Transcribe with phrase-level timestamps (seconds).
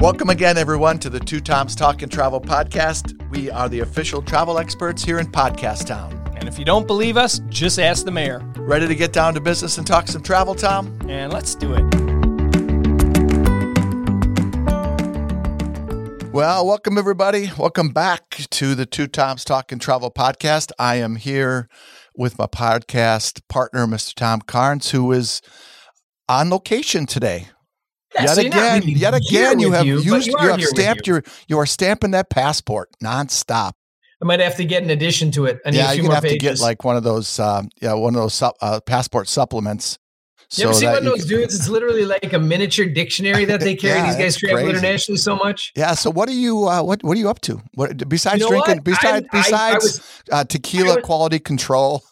[0.00, 3.20] Welcome again, everyone, to the Two Toms Talk and Travel podcast.
[3.30, 6.12] We are the official travel experts here in Podcast Town.
[6.36, 8.38] And if you don't believe us, just ask the mayor.
[8.58, 10.96] Ready to get down to business and talk some travel, Tom?
[11.08, 11.82] And let's do it.
[16.32, 17.50] Well, welcome everybody.
[17.58, 20.70] Welcome back to the Two Toms Talk and Travel podcast.
[20.78, 21.68] I am here
[22.14, 24.14] with my podcast partner, Mr.
[24.14, 25.42] Tom Carnes, who is
[26.28, 27.48] on location today.
[28.14, 31.06] Yeah, yet so again, really yet again, you have you, used, you you, have stamped
[31.06, 31.14] you.
[31.14, 33.72] your, you are stamping that passport nonstop.
[34.20, 35.58] I might have to get an addition to it.
[35.66, 38.20] I need yeah, gonna have to get like one of those, uh, yeah, one of
[38.20, 39.98] those uh, passport supplements.
[40.56, 41.54] you ever see one of those can- dudes?
[41.54, 43.98] It's literally like a miniature dictionary that they carry.
[43.98, 44.70] Yeah, These guys travel crazy.
[44.70, 45.70] internationally so much.
[45.76, 45.92] Yeah.
[45.94, 46.66] So, what are you?
[46.66, 47.60] Uh, what What are you up to?
[47.74, 48.76] What besides You know drinking?
[48.76, 48.84] what?
[48.84, 52.02] Besides I- I- I besides was- uh, tequila was- quality control,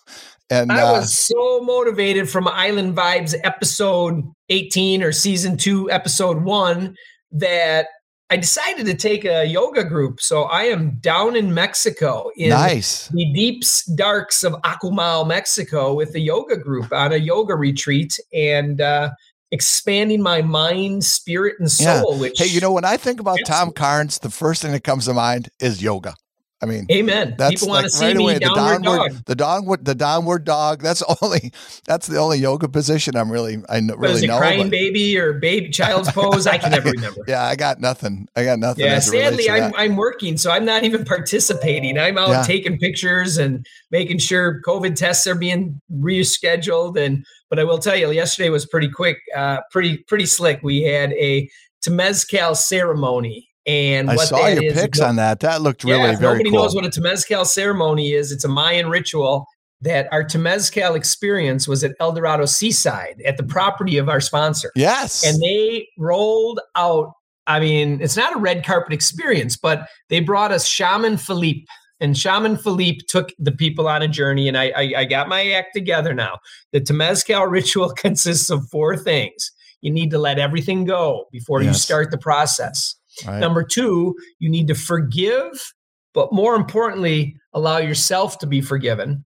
[0.50, 6.42] and I uh, was so motivated from Island Vibes episode 18 or season two, episode
[6.42, 6.97] one,
[7.33, 7.86] that
[8.28, 10.20] I decided to take a yoga group.
[10.20, 13.06] So I am down in Mexico in nice.
[13.08, 18.80] the deeps darks of Akumal, Mexico, with a yoga group on a yoga retreat and
[18.80, 19.11] uh,
[19.53, 22.00] expanding my mind, spirit, and Yeah.
[22.00, 22.19] soul.
[22.19, 23.38] Which, Hey, you know, when I think about.
[23.47, 26.14] Tom Carnes, the first thing that comes to mind is yoga.
[26.62, 27.35] I mean, Amen.
[27.37, 28.35] that's People want like to see right me away.
[28.35, 29.12] The downward dog.
[29.27, 30.81] the downward, the downward dog.
[30.83, 31.53] That's only.
[31.87, 33.59] That's the only yoga position I'm really.
[33.69, 34.39] I kn- What is really it, know.
[34.39, 36.47] crying but- baby or baby child's pose?
[36.47, 37.21] I can never remember.
[37.29, 38.27] yeah, I got nothing.
[38.37, 38.87] I got nothing.
[38.87, 39.75] Yeah, as it relates sadly, I'm.
[39.77, 41.99] I'm working, so I'm not even participating.
[41.99, 42.43] I'm out Yeah.
[42.43, 46.99] taking pictures and making sure COVID tests are being rescheduled.
[46.99, 50.61] And but I will tell you, yesterday was pretty quick, uh, pretty pretty slick.
[50.62, 51.49] We had a
[51.87, 55.41] temazcal ceremony, and I what saw your pics on that.
[55.41, 56.62] That looked really yeah, very nobody cool.
[56.62, 58.31] knows what a temazcal ceremony is.
[58.31, 59.47] It's a Mayan ritual
[59.81, 64.72] that our temazcal experience was at El Dorado Seaside at the property of our sponsor
[64.75, 65.25] yes.
[65.25, 67.12] and they rolled out.
[67.47, 71.66] I mean, it's not a red carpet experience, but they brought us Shaman Philippe,
[72.00, 74.48] and Shaman Philippe took the people on a journey.
[74.48, 76.38] And I, I, I got my act together now.
[76.72, 79.53] The Temazcal ritual consists of four things.
[79.81, 82.96] You need to let everything go before you start the process.
[83.27, 83.38] Right.
[83.38, 85.72] Number two, you need to forgive,
[86.15, 89.25] but more importantly, allow yourself to be forgiven.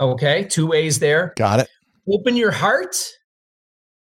[0.00, 1.68] Okay, two ways there Got it.
[2.08, 2.96] open your heart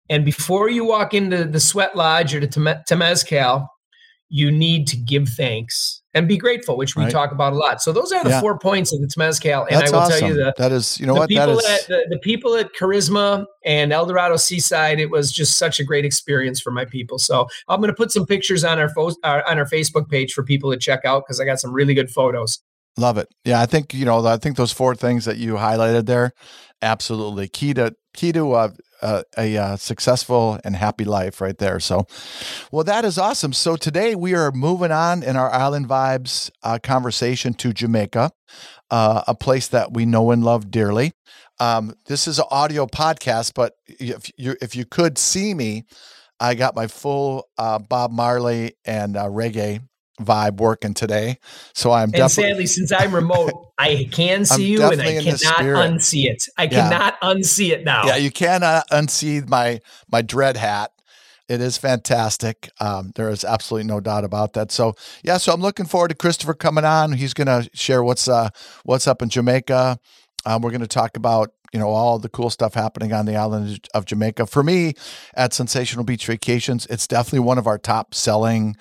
[0.08, 3.66] and before you walk into the sweat lodge or the Tem- temazcal
[4.28, 7.12] you need to give thanks and be grateful which we Right.
[7.12, 8.40] talk about a lot so those are the Yeah.
[8.40, 10.18] four points of the temazcal and That's i will awesome.
[10.20, 10.98] tell you the, that is.
[10.98, 11.28] You know the what?
[11.28, 11.64] People is.
[11.66, 15.84] at the, the people at Karisma and el dorado seaside it was just such a
[15.84, 19.12] great experience for my people so i'm going to put some pictures on our fo-
[19.22, 21.94] uh, on our facebook page for people to check out because i got some really
[21.94, 22.58] good photos
[22.96, 23.28] Love it.
[23.44, 24.26] Yeah, I think you know.
[24.26, 26.32] I think those four things that you highlighted there,
[26.82, 28.54] absolutely key to key to
[29.02, 31.80] a a, uh successful and happy life right there.
[31.80, 32.06] So,
[32.72, 33.52] well, that is awesome.
[33.52, 38.32] So today we are moving on in our island vibes uh, conversation to Jamaica,
[38.90, 41.12] uh, a place that we know and love dearly.
[41.60, 45.84] Um, this is an audio podcast, but if you if you could see me,
[46.40, 49.80] I got my full uh, Bob Marley and uh, reggae
[50.20, 51.38] vibe working today.
[51.74, 55.58] So I'm And definitely sadly, since I'm remote, I can see you and I cannot
[55.60, 56.44] unsee it.
[56.56, 56.88] I Yeah.
[56.88, 58.06] cannot unsee it now.
[58.06, 59.80] Yeah, you cannot unsee my
[60.10, 60.92] my dread hat.
[61.48, 62.68] It is fantastic.
[62.78, 64.70] Um, there is absolutely no doubt about that.
[64.70, 67.12] So yeah, so I'm looking forward to Christopher coming on.
[67.12, 68.50] He's going to share what's uh
[68.84, 69.98] what's up in Jamaica.
[70.44, 73.36] Um, we're going to talk about you know all the cool stuff happening on the
[73.36, 74.46] island of Jamaica.
[74.46, 74.94] For me,
[75.34, 78.76] at Sensational Beach Vacations, it's definitely one of our top selling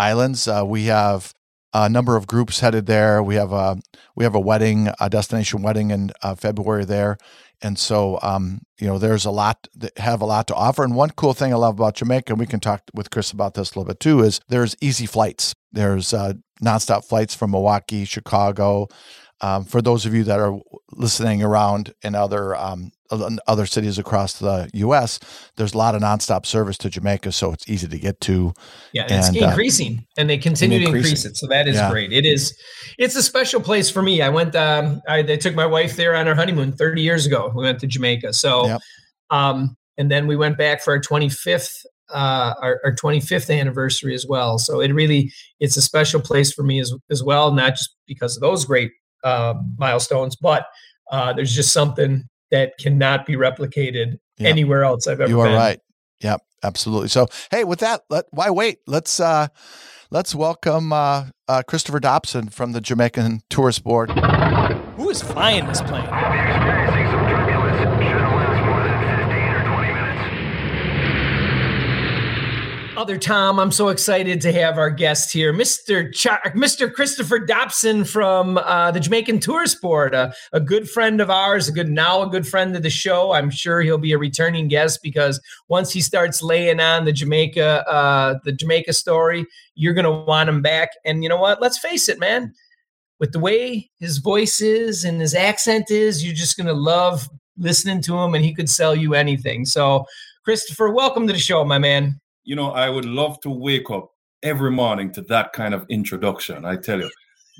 [0.00, 0.48] islands.
[0.48, 1.32] Uh, we have
[1.72, 3.22] a number of groups headed there.
[3.22, 3.78] We have a
[4.16, 7.18] we have a wedding, a destination wedding in uh, February there,
[7.62, 10.82] and so um, you know there's a lot that have a lot to offer.
[10.82, 13.54] And one cool thing I love about Jamaica, and we can talk with Chris about
[13.54, 15.54] this a little bit too, is there's easy flights.
[15.72, 18.88] There's uh, nonstop flights from Milwaukee, Chicago.
[19.42, 20.58] Um, for those of you that are
[20.92, 22.92] listening around in other um,
[23.46, 25.18] other cities across the U.S.,
[25.56, 28.52] there's a lot of nonstop service to Jamaica, so it's easy to get to.
[28.92, 31.36] Yeah, and it's uh, increasing, and they continue to increase it.
[31.36, 31.90] So that is Yeah.
[31.90, 32.12] great.
[32.12, 32.56] It is.
[32.98, 34.22] It's a special place for me.
[34.22, 34.54] I went.
[34.54, 37.50] Um, I they took my wife there on our honeymoon 30 years ago.
[37.54, 38.32] We went to Jamaica.
[38.34, 38.80] So, Yep.
[39.30, 41.70] um, and then we went back for our 25th.
[42.12, 44.58] Uh, our, our 25th anniversary as well.
[44.58, 48.36] So it really it's a special place for me as as well, not just because
[48.36, 48.90] of those great
[49.24, 50.66] uh, milestones, but
[51.10, 54.48] uh, there's just something that cannot be replicated Yep.
[54.50, 55.56] anywhere else I've ever You are been.
[55.56, 55.80] right.
[56.20, 57.08] Yep, absolutely.
[57.08, 58.78] So, hey, with that, let why wait?
[58.86, 59.48] Let's uh
[60.10, 64.10] let's welcome uh, uh Christopher Dobson from the Jamaican Tourist Board.
[64.96, 66.04] Who is flying this plane?
[66.04, 67.76] Experiencing some turbulence.
[67.78, 68.96] Shouldn't last more than
[69.28, 71.30] 15 or 20 minutes.
[73.00, 76.12] Other Tom, I'm so excited to have our guest here, Mr.
[76.52, 76.92] Mr.
[76.92, 81.72] Christopher Dobson from uh, the Jamaican Tourist Board, a, a good friend of ours, a
[81.72, 83.32] good now a good friend of the show.
[83.32, 87.88] I'm sure he'll be a returning guest because once he starts laying on the Jamaica
[87.88, 90.90] uh, the Jamaica story, you're gonna want him back.
[91.06, 91.62] And you know what?
[91.62, 92.52] Let's face it, man.
[93.18, 98.02] With the way his voice is and his accent is, you're just gonna love listening
[98.02, 99.64] to him, and he could sell you anything.
[99.64, 100.04] So,
[100.44, 102.20] Christopher, welcome to the show, my man
[102.50, 104.10] you know, I would love to wake up
[104.42, 107.08] every morning to that kind of introduction, I tell you.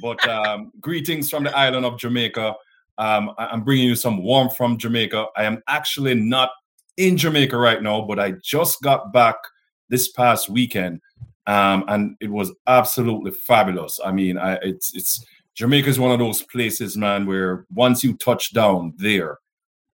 [0.02, 2.56] But um, greetings from the island of Jamaica.
[2.98, 5.26] Um, I'm bringing you some warmth from Jamaica.
[5.37, 6.50] I am actually not
[6.96, 9.37] in Jamaica right now, but I just got back
[9.88, 11.00] this past weekend,
[11.46, 14.00] um, and it was absolutely fabulous.
[14.04, 18.14] I mean, I, it's it's Jamaica is one of those places, man, where once you
[18.14, 19.38] touch down there,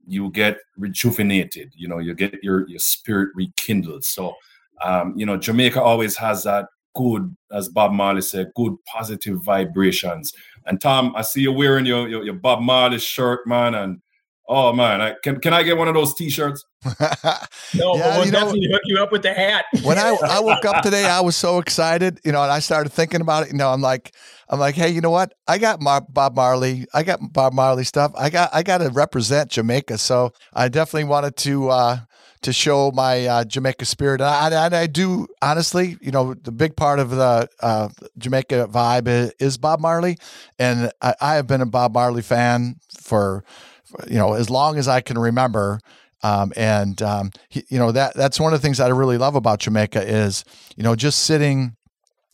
[0.06, 1.74] you get rejuvenated.
[1.76, 4.02] You know, you get your your spirit rekindled.
[4.02, 4.34] So
[4.82, 10.32] um, you know, Jamaica always has that good, as Bob Marley said, good positive vibrations.
[10.66, 14.00] And Tom, I see you wearing your, your, your Bob Marley shirt, man, and
[14.48, 16.64] oh man, I, can can I get one of those T-shirts?
[16.84, 19.66] no, yeah, we'll definitely know, hook you up with the hat.
[19.82, 22.90] when I, I woke up today, I was so excited, you know, and I started
[22.90, 23.52] thinking about it.
[23.52, 24.14] You know, I'm like,
[24.48, 25.34] I'm like, hey, you know what?
[25.48, 26.86] I got Mar- Bob Marley.
[26.94, 28.12] I got Bob Marley stuff.
[28.16, 31.68] I got I got to represent Jamaica, so I definitely wanted to.
[31.70, 31.98] uh
[32.42, 34.20] to show my uh, Jamaica spirit.
[34.20, 37.88] And I, and I, do honestly, you know, the big part of the uh,
[38.18, 40.18] Jamaica vibe is, Bob Marley,
[40.58, 43.44] and I, I, have been a Bob Marley fan for,
[43.84, 45.80] for you know as long as I can remember.
[46.22, 49.18] Um, and um, he, you know that that's one of the things that I really
[49.18, 50.44] love about Jamaica is
[50.76, 51.76] you know just sitting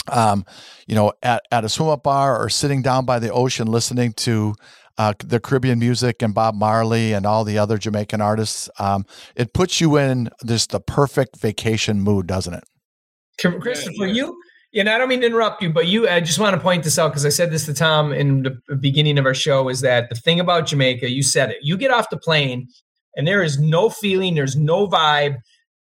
[0.08, 0.44] um,
[0.86, 4.12] you know, at, at a swim up bar or sitting down by the ocean listening
[4.14, 4.54] to
[4.98, 8.68] uh, the Caribbean music and Bob Marley and all the other Jamaican artists.
[8.78, 9.06] Um,
[9.36, 12.64] it puts you in this the perfect vacation mood, doesn't it?
[13.60, 14.38] Christopher, you.
[14.74, 16.08] And I don't mean to interrupt you, but you.
[16.08, 18.76] I just want to point this out because I said this to Tom in the
[18.76, 19.68] beginning of our show.
[19.68, 21.10] Is that the thing about Jamaica?
[21.10, 21.58] You said it.
[21.60, 22.68] You get off the plane,
[23.16, 24.34] and there is no feeling.
[24.34, 25.36] There's no vibe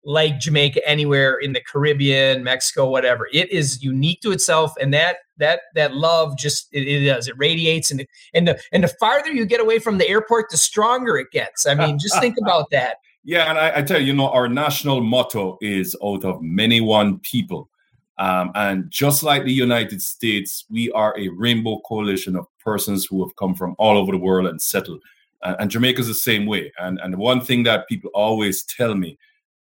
[0.05, 3.29] like Jamaica anywhere in the Caribbean, Mexico, whatever.
[3.33, 7.35] It is unique to itself, and that that that love just it, it does it
[7.37, 11.19] radiates, and and the and the farther you get away from the airport, the stronger
[11.19, 11.67] it gets.
[11.67, 12.97] I mean, just think about that.
[13.23, 16.81] Yeah, and I, I, tell you, you know, our national motto is "out of many
[16.81, 17.69] one people,"
[18.17, 23.23] um, and just like the United States, we are a rainbow coalition of persons who
[23.23, 25.03] have come from all over the world and settled.
[25.43, 26.73] Uh, and Jamaica is the same way.
[26.79, 29.19] And and one thing that people always tell me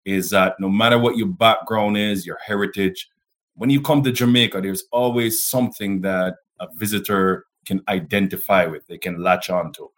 [0.04, 3.08] is that no matter what your background is, your heritage,
[3.54, 8.98] when you come to Jamaica, there's always something that a visitor can identify with, they
[8.98, 9.88] can latch onto.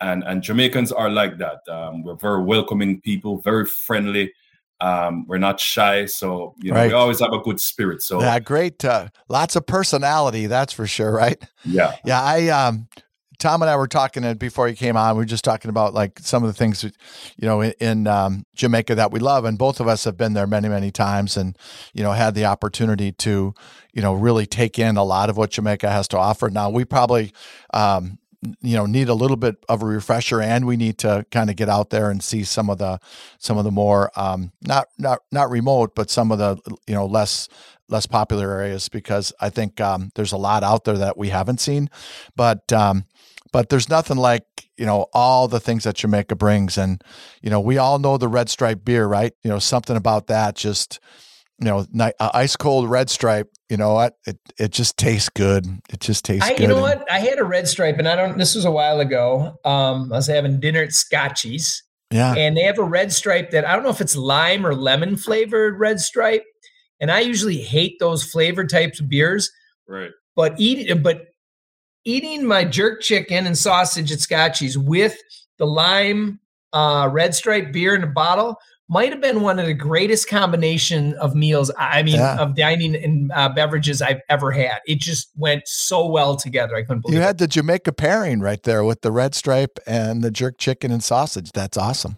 [0.00, 1.60] And, and Jamaicans are like that.
[1.68, 4.32] Um, we're very welcoming people, very friendly.
[4.80, 6.88] Um, we're not shy, so you know right.
[6.88, 8.02] we always have a good spirit.
[8.02, 8.84] So yeah, great.
[8.84, 11.42] Uh, lots of personality, that's for sure, right?
[11.64, 12.20] Yeah, yeah.
[12.20, 12.86] I um,
[13.38, 15.16] Tom and I were talking before he came on.
[15.16, 16.92] We were just talking about like some of the things, you
[17.46, 20.46] know, in, in um, Jamaica that we love, and both of us have been there
[20.46, 21.56] many, many times, and
[21.92, 23.54] you know, had the opportunity to,
[23.92, 26.48] you know, really take in a lot of what Jamaica has to offer.
[26.50, 27.32] Now, we probably,
[27.72, 28.18] um,
[28.60, 31.56] you know, need a little bit of a refresher, and we need to kind of
[31.56, 32.98] get out there and see some of the,
[33.38, 37.06] some of the more, um, not not not remote, but some of the, you know,
[37.06, 37.48] less
[37.88, 41.60] less popular areas because I think um, there's a lot out there that we haven't
[41.60, 41.88] seen.
[42.34, 43.04] But um,
[43.52, 44.44] but there's nothing like
[44.76, 47.02] you know all the things that Jamaica brings, and
[47.42, 49.32] you know we all know the Red Stripe beer, right?
[49.42, 51.00] You know something about that just
[51.58, 53.48] you know, uh, ice cold red stripe.
[53.70, 54.14] You know what?
[54.26, 55.66] It it just tastes good.
[55.90, 56.60] It just tastes I, good.
[56.60, 57.10] You know what?
[57.10, 58.36] I had a red stripe, and I don't.
[58.36, 59.58] This was a while ago.
[59.64, 61.80] Um, I was having dinner at Scotchies.
[62.10, 62.34] Yeah.
[62.34, 65.16] And they have a red stripe that I don't know if it's lime or lemon
[65.16, 66.44] flavored red stripe.
[67.00, 69.50] And I usually hate those flavor types of beers.
[69.88, 70.10] Right.
[70.36, 71.26] But eat but
[72.06, 75.18] eating my jerk chicken and sausage at Scotchies with
[75.58, 76.40] the lime
[76.72, 78.56] uh, red stripe beer in a bottle
[78.88, 82.38] might have been one of the greatest combination of meals i mean yeah.
[82.38, 86.82] of dining and uh, beverages i've ever had it just went so well together i
[86.82, 87.18] couldn't believe it.
[87.18, 87.26] you it.
[87.26, 91.02] had the jamaica pairing right there with the red stripe and the jerk chicken and
[91.02, 92.16] sausage that's awesome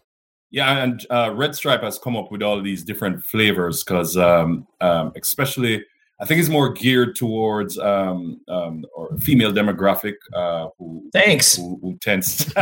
[0.51, 4.67] yeah and uh, red stripe has come up with all these different flavors because um,
[4.83, 5.83] um, especially
[6.21, 11.79] I think it's more geared towards um, um, or female demographic uh, who thanks who,
[11.81, 12.53] who tends.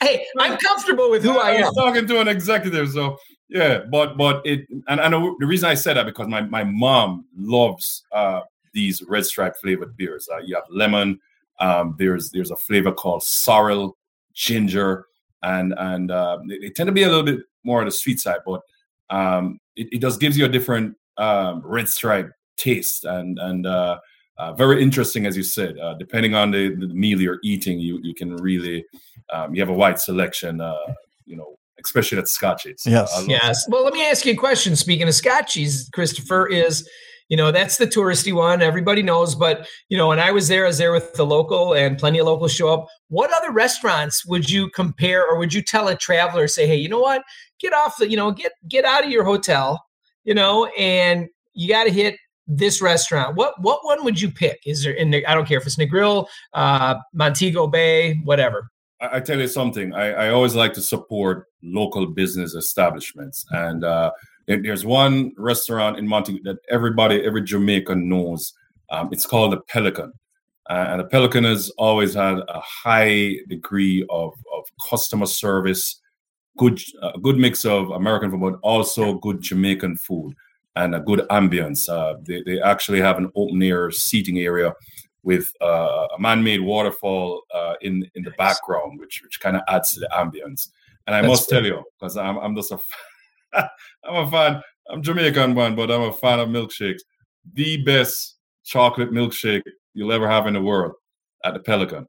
[0.00, 1.74] hey, I'm comfortable with who I, I am.
[1.74, 3.18] talking to an executive, so
[3.50, 3.80] yeah.
[3.90, 7.26] But but it and I know the reason I said that because my my mom
[7.36, 8.40] loves uh,
[8.72, 10.28] these red stripe flavored beers.
[10.32, 11.20] Uh, you have lemon.
[11.60, 13.98] Um, there's there's a flavor called sorrel,
[14.32, 15.04] ginger,
[15.42, 18.18] and and uh, they, they tend to be a little bit more on the sweet
[18.18, 18.62] side, but
[19.10, 23.98] um, it, it just gives you a different um, red stripe taste and and uh,
[24.38, 25.78] uh, very interesting, as you said.
[25.78, 28.84] Uh, depending on the, the, meal you're eating, you you can really
[29.32, 30.60] um, you have a wide selection.
[30.60, 30.76] Uh,
[31.26, 32.82] you know, especially at Scotchies.
[32.84, 33.66] Yes, yes.
[33.68, 34.76] Well, let me ask you a question.
[34.76, 36.88] Speaking of Scotchies, Christopher is.
[37.28, 38.60] You know, that's the touristy one.
[38.60, 39.34] Everybody knows.
[39.34, 42.18] But, you know, when I was there, I was there with the local and plenty
[42.18, 42.88] of locals show up.
[43.08, 46.90] What other restaurants would you compare or would you tell a traveler, say, hey, you
[46.90, 47.22] know what?
[47.58, 49.82] Get off the, you know, get get out of your hotel,
[50.24, 54.60] you know, and you got to hit this restaurant, what what one would you pick?
[54.66, 58.68] Is there in the, I don't care if it's Negril, uh, Montego Bay, whatever.
[59.00, 59.94] I, I tell you something.
[59.94, 64.10] I, I, always like to support local business establishments, and uh,
[64.46, 68.52] there's one restaurant in Montego that everybody, every Jamaican knows.
[68.90, 70.12] Um, it's called the Pelican,
[70.68, 76.00] uh, and the Pelican has always had a high degree of of customer service,
[76.58, 80.34] good uh, good mix of American food, but also good Jamaican food
[80.76, 81.88] and a good ambience.
[81.88, 84.72] Uh, they, they actually have an open air seating area
[85.22, 88.38] with uh, a man-made waterfall uh, in in the nice.
[88.38, 90.68] background, which which kind of adds to the ambience.
[91.06, 92.78] And I That's must tell you, because I'm I'm just a
[94.04, 94.62] I'm a fan.
[94.90, 97.00] I'm Jamaican one, but I'm a fan of milkshakes.
[97.54, 99.62] The best chocolate milkshake
[99.94, 100.92] you'll ever have in the world
[101.44, 102.06] at the Pelican.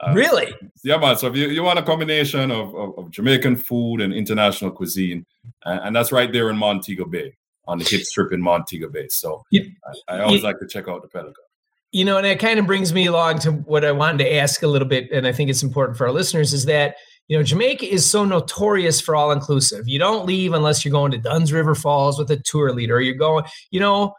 [0.00, 0.52] Uh, really?
[0.82, 1.16] Yeah, man.
[1.16, 5.24] So if you, you want a combination of, of, of Jamaican food and international cuisine,
[5.64, 7.36] and, and that's right there in Montego Bay
[7.66, 9.08] on the hip strip in Montego Bay.
[9.08, 9.62] So yeah.
[10.08, 10.48] I, I, always yeah.
[10.48, 11.34] like to check out the Pelican.
[11.92, 14.62] You know, and it kind of brings me along to what I wanted to ask
[14.64, 16.96] a little bit, and I think it's important for our listeners is that
[17.28, 19.86] you know Jamaica is so notorious for all inclusive.
[19.86, 23.00] You don't leave unless you're going to Dunn's River Falls with a tour leader.
[23.00, 24.14] You're going, you know.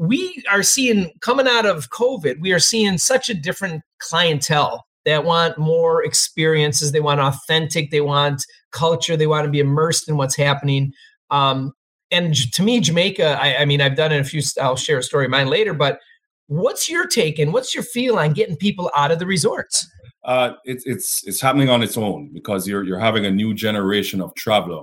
[0.00, 5.24] We are seeing coming out of COVID, we are seeing such a different clientele that
[5.24, 6.92] want more experiences.
[6.92, 7.90] They want authentic.
[7.90, 9.16] They want culture.
[9.16, 10.92] They want to be immersed in what's happening.
[11.30, 11.72] Um,
[12.10, 15.02] and to me, Jamaica, I, I, mean, I've done it a few, I'll share a
[15.02, 15.98] story of mine later, but
[16.46, 19.86] what's your take and what's your feel on getting people out of the resorts?
[20.24, 24.20] Uh, it, it's it's happening on its own because you're you're having a new generation
[24.20, 24.82] of traveler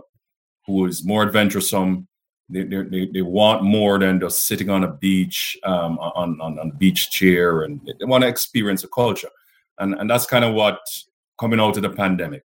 [0.65, 2.08] who is more adventuresome.
[2.48, 6.70] They, they, they want more than just sitting on a beach um, on, on on
[6.70, 9.29] a beach chair, and they want to experience a culture,
[9.79, 10.79] and and that's kind of what
[11.39, 12.44] coming out of the pandemic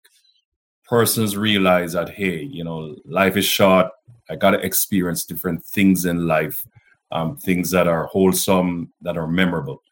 [0.85, 3.89] persons realize that hey you know life is short.
[4.29, 6.67] I got to experience different things in life
[7.13, 9.83] um, things that are wholesome that are memorable.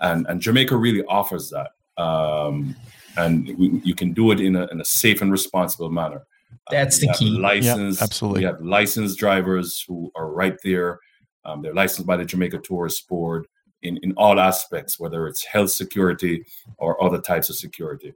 [0.00, 2.76] And and jamaica really offers that um,
[3.16, 6.24] and we, you can do it in a, in a safe and responsible manner.
[6.70, 7.30] That's the key.
[7.30, 8.40] License yep, absolutely.
[8.40, 11.00] we have licensed drivers who are right there.
[11.44, 13.46] Um, they're licensed by the jamaica tourist board
[13.82, 16.44] in, in all aspects whether it's health security
[16.78, 18.12] or other types of security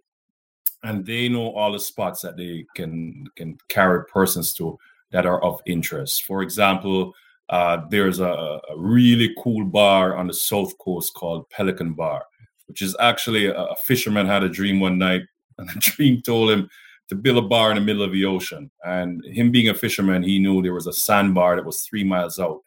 [0.83, 4.79] and they know all the spots that they can can carry persons to
[5.13, 6.25] that are of interest.
[6.25, 7.15] For example,
[7.49, 12.25] uh, there's a, a, really cool bar on the south coast called Pelican Bar,
[12.67, 15.23] which is actually a, a fisherman had a dream one night,
[15.59, 16.69] and the dream told him
[17.09, 18.71] to build a bar in the middle of the ocean.
[18.85, 22.39] And him being a fisherman, he knew there was a sandbar that was three miles
[22.39, 22.61] out.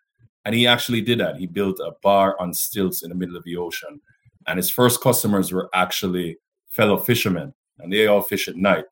[0.46, 1.38] And he actually did that.
[1.38, 4.00] He built a bar on stilts in the middle of the ocean.
[4.48, 6.38] And his first customers were actually
[6.70, 8.86] fellow fishermen and they all fish at night.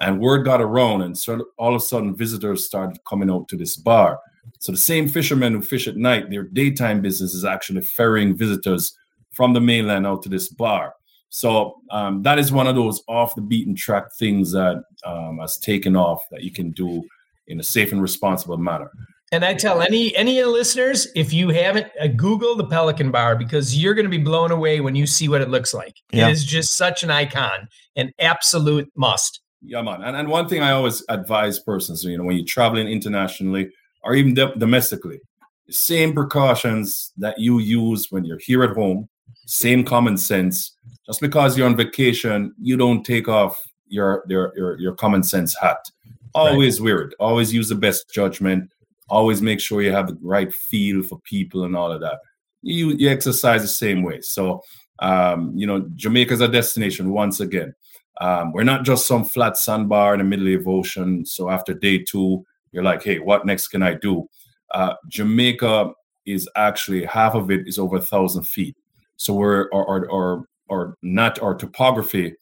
[0.00, 3.56] And word got around, and so all of a sudden, visitors started coming out to
[3.56, 4.20] this bar.
[4.60, 8.96] So the same fishermen who fish at night, their daytime business is actually ferrying visitors
[9.32, 10.94] from the mainland out to this bar.
[11.30, 15.58] So um, that is one of those off the beaten track things that um, has
[15.58, 17.02] taken off that you can do
[17.48, 18.90] in a safe and responsible manner.
[19.30, 23.10] And I tell any any of the listeners, if you haven't, uh, Google the Pelican
[23.10, 25.96] Bar because you're going to be blown away when you see what it looks like.
[26.12, 26.28] Yeah.
[26.28, 29.40] It is just such an icon, an absolute must.
[29.60, 30.02] Yeah, man.
[30.02, 33.70] And, and one thing I always advise persons, you know, when you're traveling internationally
[34.02, 35.20] or even domestically,
[35.68, 39.08] same precautions that you use when you're here at home,
[39.46, 40.74] same common sense.
[41.06, 43.58] Just because you're on vacation, you don't take off
[43.88, 45.90] your your your, your common sense hat.
[46.34, 47.06] Always right.
[47.06, 47.14] it.
[47.18, 48.70] Always use the best judgment
[49.08, 52.20] always make sure you have the right feel for people and all of that.
[52.62, 54.20] You you exercise the same way.
[54.20, 54.62] So
[55.00, 57.74] um, you know, Jamaica's a destination once again.
[58.20, 61.24] Um, we're not just some flat sandbar in the middle of the ocean.
[61.24, 64.28] So after day two, you're like, hey, what next can I do?
[64.72, 65.92] Uh, Jamaica
[66.26, 68.76] is actually half of it is over a thousand feet.
[69.16, 72.34] So we're or or or, or not our topography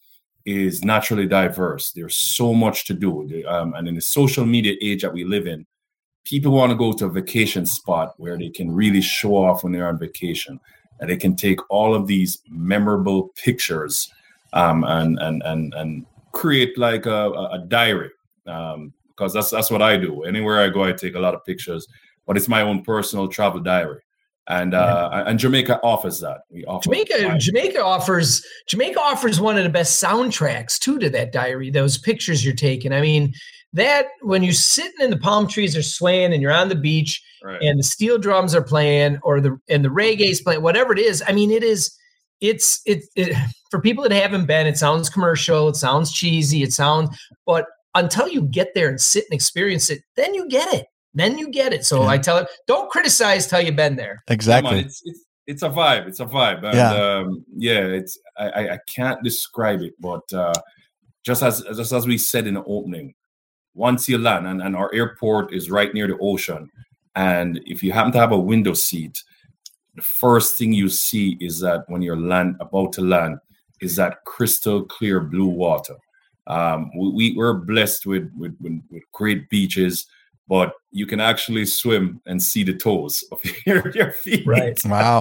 [0.45, 1.93] is naturally diverse.
[1.93, 5.47] There's so much to do, um, and in the social media age that we live
[5.47, 5.67] in,
[6.27, 9.73] people want to go to a vacation spot where they can really show off when
[9.73, 10.61] they're on vacation
[11.01, 14.13] and they can take all of these memorable pictures
[14.53, 18.11] um, and, and and and create like a, a diary
[18.47, 20.25] um, because that's that's what I do.
[20.25, 21.87] Anywhere I go, I take a lot of pictures,
[22.27, 24.03] but it's my own personal travel diary.
[24.49, 26.43] And uh, and Jamaica offers that.
[26.51, 27.37] We offer Jamaica.
[27.39, 31.71] Jamaica offers Jamaica offers one of the best soundtracks too to that diary.
[31.71, 32.93] Those pictures you're taking.
[32.93, 33.35] I mean,
[33.73, 37.23] that when you're sitting in the palm trees are swaying and you're on the beach
[37.43, 37.61] right.
[37.61, 41.23] and the steel drums are playing or the and the reggae's playing, whatever it is.
[41.27, 41.95] I mean, it is.
[42.41, 43.37] It's it, it
[43.71, 44.67] for people that haven't been.
[44.67, 45.69] It sounds commercial.
[45.69, 46.63] It sounds cheesy.
[46.63, 50.73] It sounds, but until you get there and sit and experience it, then you get
[50.73, 50.87] it.
[51.15, 51.85] Then you get it.
[51.85, 52.09] So yeah.
[52.09, 54.23] I tell it, don't criticize till you've been there.
[54.29, 54.81] Exactly.
[54.81, 56.07] it's, it's, it's a vibe.
[56.07, 56.63] It's a vibe.
[56.63, 56.93] And, yeah.
[56.93, 57.87] Um, yeah.
[57.87, 60.53] It's I, I can't describe it, but uh,
[61.25, 63.15] just as just as we said in the opening,
[63.77, 66.71] once you land, and, and our airport is right near the ocean,
[67.15, 69.23] and if you happen to have a window seat,
[69.95, 73.39] the first thing you see is that when you're land about to land
[73.81, 75.97] is that crystal clear blue water.
[76.47, 80.07] Um, we, we're blessed with, with, with, with great beaches
[80.49, 84.47] but you can actually swim and see the toes of your, your feet.
[84.47, 84.79] Right.
[84.85, 85.21] Wow.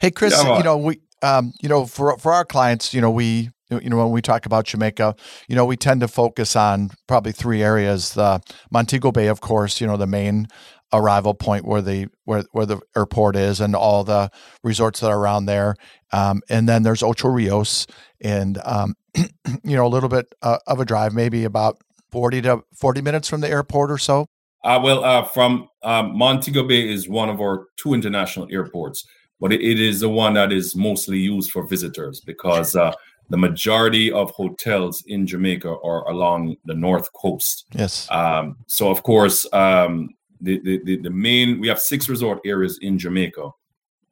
[0.00, 3.50] Hey, Chris, you know, we, um, you know, for, for our clients, you know, we,
[3.82, 5.16] you know, when we talk about Jamaica,
[5.48, 8.14] you know, we tend to focus on probably three areas.
[8.14, 8.40] The
[8.70, 10.48] Montego Bay, of course, you know, the main
[10.92, 14.30] arrival point where the where where the airport is and all the
[14.62, 15.74] resorts that are around there.
[16.12, 17.86] Um, and then there's Ocho Rios,
[18.20, 21.78] and um, you know, a little bit uh, of a drive, maybe about
[22.10, 24.26] forty to forty minutes from the airport or so.
[24.62, 29.06] Uh, well, uh, from um, Montego Bay is one of our two international airports,
[29.38, 32.92] but it, it is the one that is mostly used for visitors because uh,
[33.30, 37.66] the majority of hotels in Jamaica are along the north coast.
[37.72, 38.08] Yes.
[38.10, 42.98] Um, so, of course, um, the, the, the main we have six resort areas in
[42.98, 43.50] Jamaica,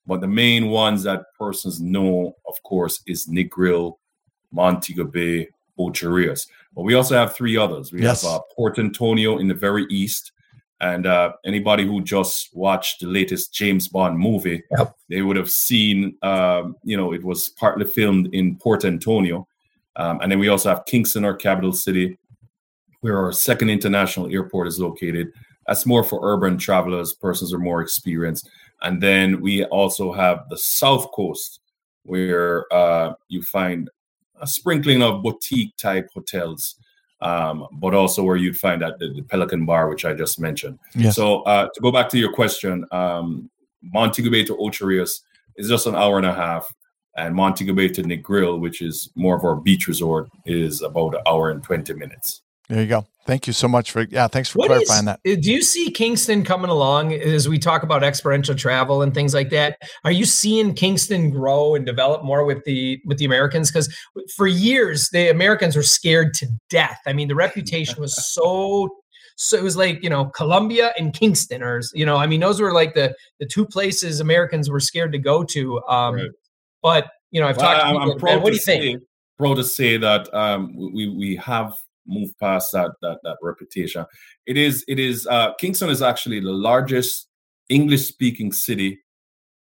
[0.06, 3.98] but the main ones that persons know, of course, is Negril,
[4.50, 6.46] Montego Bay, Ocho Rios.
[6.74, 7.92] But we also have three others.
[7.92, 8.22] We yes.
[8.22, 10.32] have uh, Port Antonio in the very east,
[10.82, 14.96] and uh, anybody who just watched the latest James Bond movie, yep.
[15.08, 19.46] they would have seen, um, you know, it was partly filmed in Port Antonio.
[19.94, 22.18] Um, and then we also have Kingston, our capital city,
[23.00, 25.32] where our second international airport is located.
[25.68, 28.50] That's more for urban travelers, persons are more experienced.
[28.82, 31.60] And then we also have the South Coast,
[32.02, 33.88] where uh, you find
[34.40, 36.74] a sprinkling of boutique type hotels
[37.22, 40.78] um, but also where you'd find at the, the, Pelican Bar, which I just mentioned.
[40.94, 41.16] Yes.
[41.16, 43.48] So uh, to go back to your question, um,
[43.82, 45.22] Montego Bay to Ocho Rios
[45.56, 46.72] is just an hour and a half,
[47.16, 51.20] and Montego Bay to Negril, which is more of our beach resort, is about an
[51.26, 52.41] hour and twenty minutes.
[52.68, 53.06] There you go.
[53.24, 54.26] Thank you so much for yeah.
[54.26, 55.42] Thanks for what clarifying is, that.
[55.42, 59.50] Do you see Kingston coming along as we talk about experiential travel and things like
[59.50, 59.78] that?
[60.04, 63.70] Are you seeing Kingston grow and develop more with the with the Americans?
[63.70, 63.94] Because
[64.36, 66.98] for years the Americans were scared to death.
[67.06, 68.88] I mean, the reputation was so
[69.36, 72.60] so it was like you know Colombia and Kingston, or you know, I mean, those
[72.60, 75.80] were like the the two places Americans were scared to go to.
[75.88, 76.30] Um, right.
[76.82, 77.86] But you know, I've well, talked.
[77.86, 79.02] I'm, to people, I'm what do you say, think?
[79.38, 81.72] Proud to say that um, we we have
[82.06, 84.04] move past that that that reputation.
[84.46, 87.28] It is it is uh, Kingston is actually the largest
[87.68, 89.00] English speaking city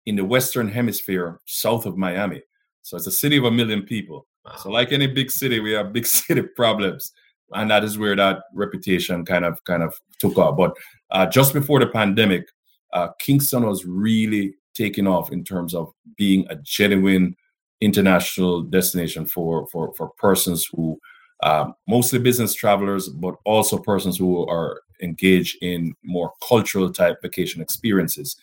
[0.06, 2.41] in the Western Hemisphere, south of Miami.
[2.82, 4.27] So it's a city of a million people.
[4.45, 4.56] Wow.
[4.58, 7.12] So like any big city, we have big city problems,
[7.54, 10.58] and that is where that reputation kind of kind of took off.
[10.58, 10.75] But
[11.12, 12.47] uh, just before the pandemic,
[12.93, 17.36] uh, Kingston was really taking off in terms of being a genuine
[17.82, 20.99] international destination for for for persons who
[21.43, 27.62] um, mostly business travelers, but also persons who are engaged in more cultural type vacation
[27.62, 28.36] experiences.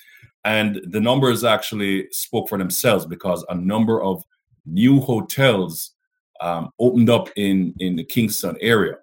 [0.44, 4.24] And the numbers actually spoke for themselves because a number of
[4.66, 5.92] new hotels
[6.40, 8.96] um, opened up in, in the Kingston area.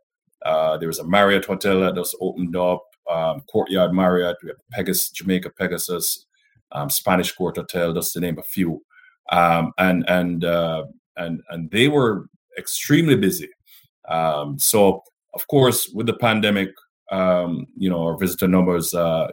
[0.45, 4.57] Uh, there was a Marriott hotel that just opened up, um, Courtyard Marriott, we have
[4.71, 6.25] Pegasus, Jamaica Pegasus,
[6.71, 8.83] um, Spanish Court Hotel, just to name a few.
[9.31, 10.85] Um, and and uh,
[11.17, 13.49] and and they were extremely busy.
[14.07, 16.69] Um, so, of course, with the pandemic,
[17.11, 19.27] um, you know, our visitor numbers uh,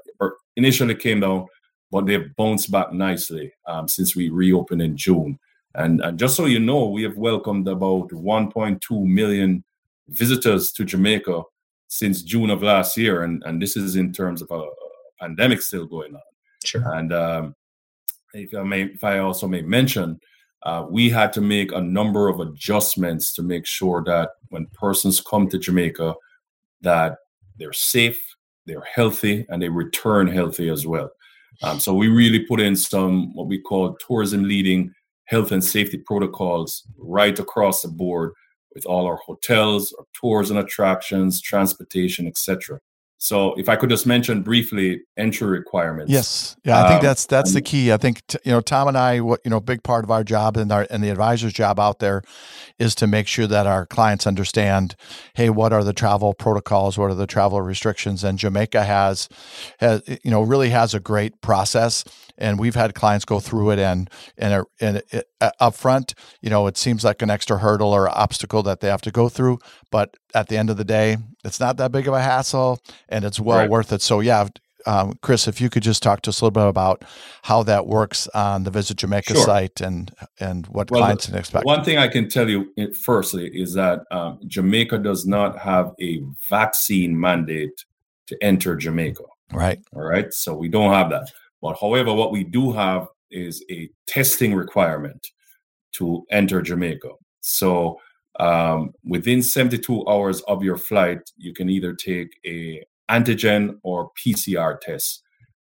[0.56, 1.46] initially came down,
[1.90, 5.38] but they've bounced back nicely um, since we reopened in June.
[5.74, 9.64] And, and just so you know, we have welcomed about 1.2 million
[10.08, 11.42] visitors to Jamaica
[11.92, 14.64] since June of last year, and and this is in terms of a,
[15.20, 16.20] pandemic still going on.
[16.64, 16.82] Sure.
[16.94, 17.54] And um,
[18.34, 20.18] if I may, if I also may mention,
[20.64, 25.20] uh, we had to make a number of adjustments to make sure that when persons
[25.20, 26.14] come to Jamaica,
[26.82, 27.18] that
[27.58, 31.10] they're safe, they're healthy, and they return healthy as well.
[31.62, 34.94] Um, so we really put in some what we call tourism leading
[35.24, 38.32] health and safety protocols right across the board
[38.74, 42.80] with all our hotels, our tours and attractions, transportation, etc.
[43.24, 46.10] So, if I could just mention briefly entry requirements.
[46.10, 47.92] Yes, yeah, I think um, that's that's the key.
[47.92, 50.24] I think t- you know Tom and I, what you know, big part of our
[50.24, 52.22] job and our and the advisor's job out there
[52.80, 54.96] is to make sure that our clients understand,
[55.34, 56.98] hey, what are the travel protocols?
[56.98, 58.24] What are the travel restrictions?
[58.24, 59.28] And Jamaica has,
[59.78, 62.04] has you know, really has a great process
[62.38, 65.28] and we've had clients go through it and and and it,
[65.60, 69.02] up front you know it seems like an extra hurdle or obstacle that they have
[69.02, 69.58] to go through
[69.90, 73.24] but at the end of the day it's not that big of a hassle and
[73.24, 73.70] it's well right.
[73.70, 74.46] worth it so yeah
[74.86, 77.04] um, Chris, if you could just talk to us a little bit about
[77.42, 79.44] how that works on the Visit Jamaica sure.
[79.44, 81.64] site and and what well, clients can expect.
[81.64, 86.22] One thing I can tell you, firstly, is that um, Jamaica does not have a
[86.48, 87.84] vaccine mandate
[88.26, 89.24] to enter Jamaica.
[89.52, 89.78] Right.
[89.94, 90.32] All right.
[90.32, 91.30] So we don't have that.
[91.60, 95.26] But however, what we do have is a testing requirement
[95.92, 97.10] to enter Jamaica.
[97.40, 97.98] So
[98.38, 104.80] um, within 72 hours of your flight, you can either take a antigen or PCR
[104.80, 105.22] test.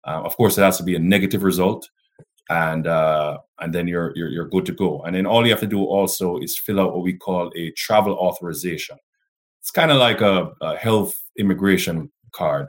[0.08, 1.90] Uh, of course, it has to be a negative result,
[2.50, 5.02] and uh, and then you're, you're you're good to go.
[5.02, 7.72] And then all you have to do also is fill out what we call a
[7.72, 8.98] travel authorization.
[9.62, 12.68] It's kind of like a, a health immigration card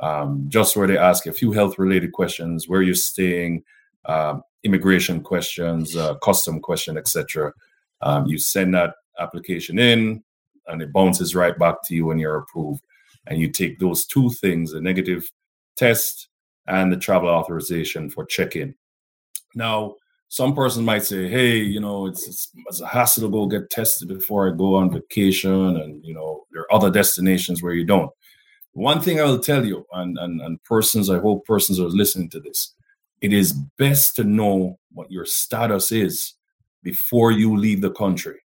[0.00, 3.62] um, just where they ask a few health related questions, where you're staying,
[4.06, 7.52] um, immigration questions, uh, custom question, etc.
[8.02, 10.22] Um, you send that application in,
[10.66, 12.82] and it bounces right back to you when you're approved.
[13.28, 15.30] And you take those two things: a negative
[15.76, 16.28] test
[16.66, 18.74] and the travel authorization for check-in.
[19.54, 19.94] Now,
[20.28, 23.70] some person might say, "Hey, you know, it's, it's, it's a hassle to go get
[23.70, 27.84] tested before I go on vacation, and you know, there are other destinations where you
[27.84, 28.10] don't."
[28.72, 32.28] One thing I will tell you, and, and, and persons, I hope persons are listening
[32.30, 32.74] to this,
[33.20, 36.34] it is best to know what your status is
[36.82, 38.40] before you leave the country.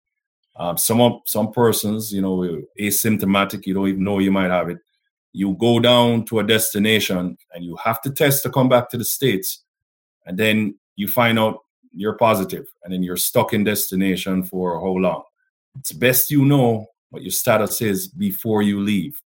[0.55, 4.79] Um, some some persons, you know, asymptomatic, you don't even know you might have it.
[5.33, 8.97] You go down to a destination and you have to test to come back to
[8.97, 9.63] the states,
[10.25, 11.59] and then you find out
[11.93, 15.23] you're positive, and then you're stuck in destination for how long?
[15.79, 19.21] It's best you know what your status is before you leave.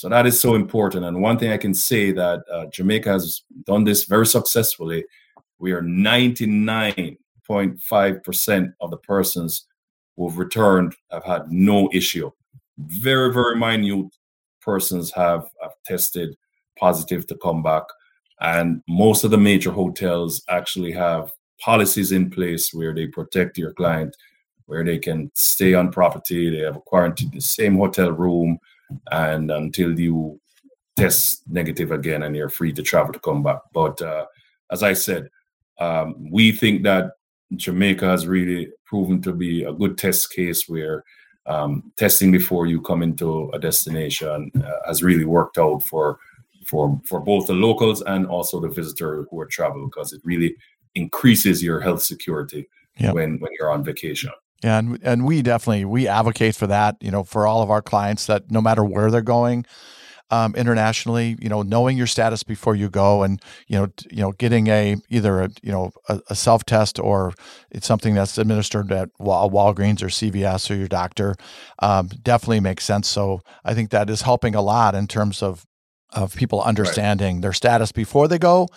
[0.00, 1.04] So that is so important.
[1.04, 5.04] And one thing I can say that uh, Jamaica has done this very successfully.
[5.58, 9.66] We are 99.5% of the persons
[10.16, 12.30] who have returned have had no issue.
[12.78, 14.06] Very, very minute
[14.62, 16.34] persons have, have tested
[16.78, 17.82] positive to come back.
[18.40, 23.74] And most of the major hotels actually have policies in place where they protect your
[23.74, 24.16] client,
[24.64, 26.48] where they can stay on property.
[26.48, 28.58] They have a quarantine, the same hotel room,
[29.10, 30.40] and until you
[30.96, 33.60] test negative again and you're free to travel to come back.
[33.72, 34.26] But uh,
[34.70, 35.28] as I said,
[35.78, 37.12] um, we think that
[37.56, 41.04] Jamaica has really proven to be a good test case where
[41.46, 46.18] um, testing before you come into a destination uh, has really worked out for
[46.66, 50.54] for for both the locals and also the visitor who are traveling because it really
[50.94, 53.14] increases your health security yep.
[53.14, 54.30] when when you're on vacation.
[54.62, 56.96] Yeah, and and we definitely we advocate for that.
[57.00, 59.66] You know, for all of our clients that no matter where they're going.
[60.32, 64.22] Um, internationally, you know, knowing your status before you go, and you know, t- you
[64.22, 67.32] know, getting a either a you know a, a self test or
[67.72, 71.34] it's something that's administered at Wal- Walgreens or CVS or your doctor,
[71.80, 73.08] um, definitely makes sense.
[73.08, 75.66] So I think that is helping a lot in terms of
[76.12, 77.42] of people understanding right.
[77.42, 78.68] their status before they go,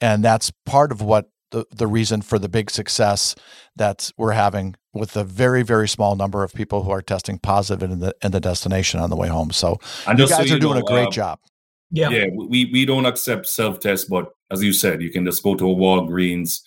[0.00, 3.34] and that's part of what the, the reason for the big success
[3.76, 7.90] that we're having with a very very small number of people who are testing positive
[7.90, 9.52] in the in the destination on the way home.
[9.52, 11.38] So and you guys so you are doing know, a great uh, job.
[11.90, 12.26] Yeah, yeah.
[12.34, 15.70] We we don't accept self tests, but as you said, you can just go to
[15.70, 16.60] a Walgreens,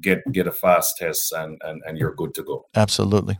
[0.00, 2.66] get get a fast test, and and and you're good to go.
[2.74, 3.38] Absolutely.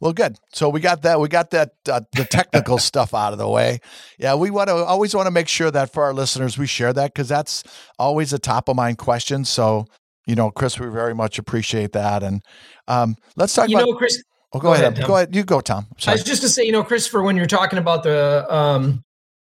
[0.00, 0.36] Well, good.
[0.52, 1.20] So we got that.
[1.20, 3.80] We got that uh, the technical stuff out of the way.
[4.18, 6.92] Yeah, we want to always want to make sure that for our listeners we share
[6.92, 7.62] that because that's
[7.98, 9.44] always a top of mind question.
[9.44, 9.86] So
[10.26, 12.22] you know, Chris, we very much appreciate that.
[12.22, 12.42] And
[12.88, 13.88] um, let's talk you about.
[13.88, 14.22] know, Chris.
[14.52, 14.92] Oh, go, go ahead.
[14.92, 15.34] ahead go ahead.
[15.34, 15.86] You go, Tom.
[15.98, 16.12] Sorry.
[16.12, 19.02] I was just to say, you know, Christopher, when you're talking about the um,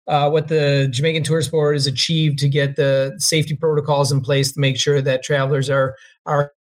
[0.07, 4.51] uh, what the Jamaican Tourist Board has achieved to get the safety protocols in place
[4.53, 6.51] to make sure that travelers are are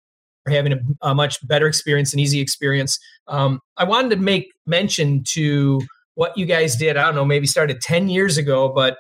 [0.48, 2.98] having a, a much better experience, an easy experience.
[3.28, 5.80] Um, I wanted to make mention to
[6.14, 6.96] what you guys did.
[6.96, 8.98] I don't know, maybe started ten years ago, but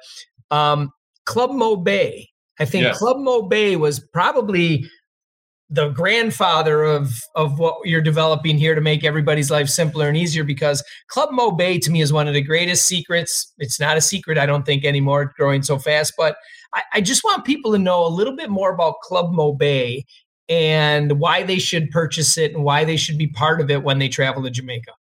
[0.50, 0.90] um,
[1.26, 2.28] Club Mo Bay.
[2.58, 2.98] I think yes.
[2.98, 4.86] Club Mo Bay was probably
[5.70, 10.42] the grandfather of of what you're developing here to make everybody's life simpler and easier
[10.42, 13.52] because Club Mo Bay to me is one of the greatest secrets.
[13.58, 16.14] It's not a secret, I don't think anymore, growing so fast.
[16.18, 16.36] But
[16.74, 20.04] I, I just want people to know a little bit more about Club Mo Bay
[20.48, 24.00] and why they should purchase it and why they should be part of it when
[24.00, 24.92] they travel to Jamaica.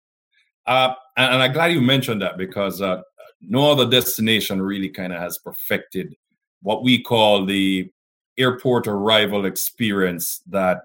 [0.66, 3.00] Uh, and, and, I'm glad you mentioned that because uh,
[3.40, 6.14] no other destination really kind of has perfected
[6.60, 7.90] what we call the
[8.38, 10.80] airport arrival experience that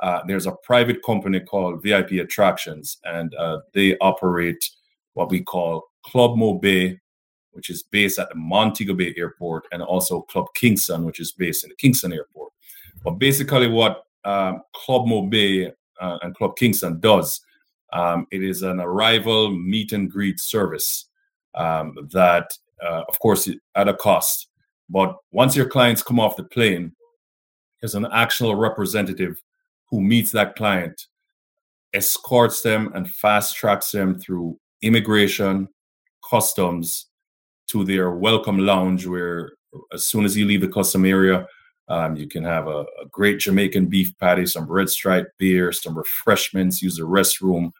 [0.00, 4.70] uh, there's a private company called VIP Attractions, and uh, they operate
[5.14, 7.00] what we call Club Mo Bay,
[7.52, 11.64] which is based at the Montego Bay Airport, and also Club Kingston, which is based
[11.64, 12.52] in the Kingston Airport.
[13.02, 17.40] But basically, what um, Club Bay uh, and Club Kingston does,
[17.92, 21.06] um, it is an arrival meet and greet service
[21.54, 22.50] um, that,
[22.84, 24.48] uh, of course, at a cost.
[24.88, 26.92] But once your clients come off the plane,
[27.80, 29.40] there's an actual representative
[29.90, 31.06] who meets that client,
[31.92, 35.68] escorts them, and fast tracks them through immigration,
[36.28, 37.06] customs,
[37.68, 39.52] to their welcome lounge, where
[39.92, 41.46] as soon as you leave the custom area,
[41.88, 45.96] um, you can have a, a, great Jamaican beef patty, some red stripe beer, some
[45.96, 47.70] refreshments, use the restroom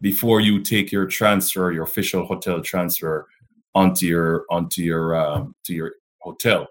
[0.00, 3.26] before you take your transfer, your official hotel transfer
[3.74, 5.92] onto your onto your um, to your
[6.28, 6.66] hotel.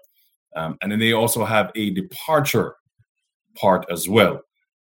[0.56, 2.74] Um, and then they also have a departure
[3.54, 4.40] part as well,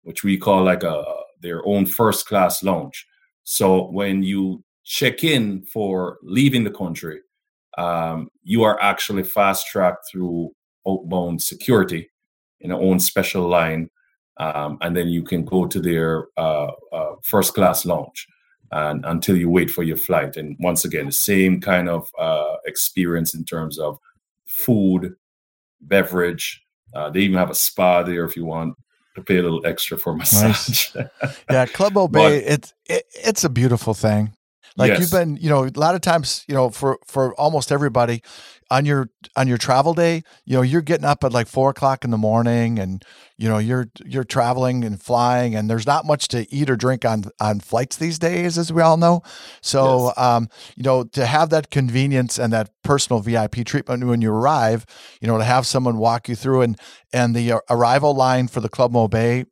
[0.03, 1.05] which we call like a
[1.41, 3.07] their own first class lounge.
[3.45, 7.21] So when you check in for leaving the country,
[7.77, 10.53] um, you are actually fast tracked through
[10.87, 12.11] outbound security
[12.61, 13.91] in a own special line,
[14.39, 18.27] um, and then you can go to their uh, uh, first class lounge
[18.71, 20.37] and until you wait for your flight.
[20.37, 23.99] And once again, the same kind of uh, experience in terms of
[24.55, 25.15] food,
[25.81, 26.63] beverage.
[26.95, 28.75] Uh, they even have a spa there if you want
[29.17, 30.95] to pay a little extra for massage.
[30.95, 31.37] Nice.
[31.51, 34.33] yeah, Club Bay, it's it, it's a beautiful thing.
[34.77, 35.01] Like yes.
[35.01, 38.23] you've been, you know, a lot of times, you know, for for almost everybody,
[38.75, 42.05] on your on your travel day, you know, you're getting up at like four o'clock
[42.05, 43.05] in the morning, and
[43.39, 47.05] you know, you're you're traveling and flying, and there's not much to eat or drink
[47.05, 49.23] on on flights these days, as we all know.
[49.63, 50.19] So, yes.
[50.19, 54.85] um, you know, to have that convenience and that personal VIP treatment when you arrive,
[55.21, 56.79] you know, to have someone walk you through, and
[57.13, 59.45] and the arrival line for the Club Mo Bay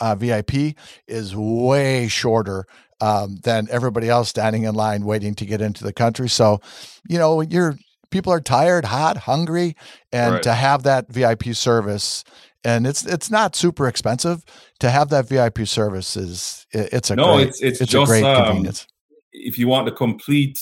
[0.00, 0.74] uh, VIP
[1.06, 2.64] is way shorter
[3.02, 6.30] um, than everybody else standing in line waiting to get into the country.
[6.30, 6.60] So,
[7.06, 7.76] you know, you're
[8.10, 9.76] people are tired, hot, hungry,
[10.12, 10.42] and right.
[10.42, 12.24] to have that VIP service
[12.64, 14.44] and it's it's not super expensive
[14.80, 18.06] to have that VIP service is it's a no, great, it's it's, it's just, a
[18.06, 18.86] great um, convenience.
[19.32, 20.58] If you want the complete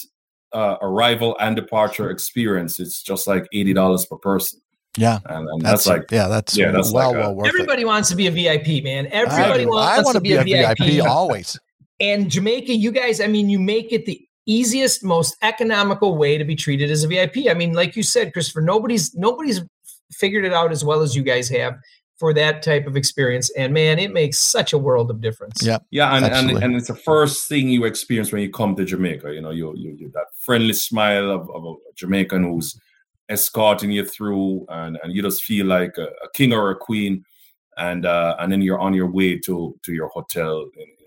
[0.53, 4.61] uh, arrival and departure experience, it's just like eighty dollars per person.
[4.97, 7.49] Yeah, and, and that's, that's, like yeah, that's yeah, that's well, like well worth it.
[7.49, 7.85] Everybody it.
[7.85, 9.07] wants to be a VIP, man.
[9.11, 11.59] Everybody I, wants I want to be, be a, VIP, always.
[12.01, 16.43] And Jamaica, you guys, I mean, you make it the easiest, most economical way to
[16.43, 17.49] be treated as a VIP.
[17.49, 19.61] I mean, like you said, Christopher, nobody's nobody's
[20.11, 21.77] figured it out as well as you guys have
[22.17, 23.49] for that type of experience.
[23.51, 25.65] And man, it makes such a world of difference.
[25.65, 25.77] Yeah.
[25.89, 26.15] Yeah.
[26.15, 29.33] And, and, and, it's the first thing you experience when you come to Jamaica.
[29.33, 32.77] You know, you, you, you that friendly smile of, of, a Jamaican who's
[33.29, 37.23] escorting you through and, and you just feel like a, a king or a queen.
[37.77, 40.98] And, uh, and then you're on your way to, to your hotel in, in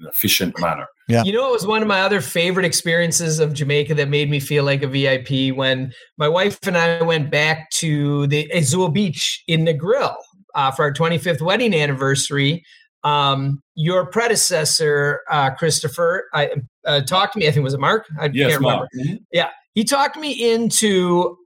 [0.00, 0.86] an efficient manner.
[1.08, 1.24] Yeah.
[1.24, 4.40] You know, it was one of my other favorite experiences of Jamaica that made me
[4.40, 9.42] feel like a VIP when my wife and I went back to the Azul Beach
[9.48, 10.14] in Negril
[10.54, 12.64] uh, for our 25th wedding anniversary.
[13.04, 16.50] Um, your predecessor, uh, Christopher, I,
[16.84, 17.46] uh, talked to me.
[17.46, 18.06] I think it was it Mark.
[18.20, 18.88] I yes, can't remember.
[18.98, 19.16] Mm-hmm.
[19.32, 21.36] Yeah, he talked me into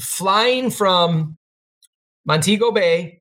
[0.00, 1.36] flying from
[2.24, 3.20] Montego Bay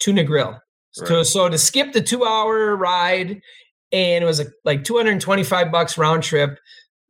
[0.00, 0.58] to Negril.
[0.98, 1.08] Right.
[1.08, 3.40] So, so to skip the two-hour ride
[3.92, 6.58] and it was like 225 bucks round trip.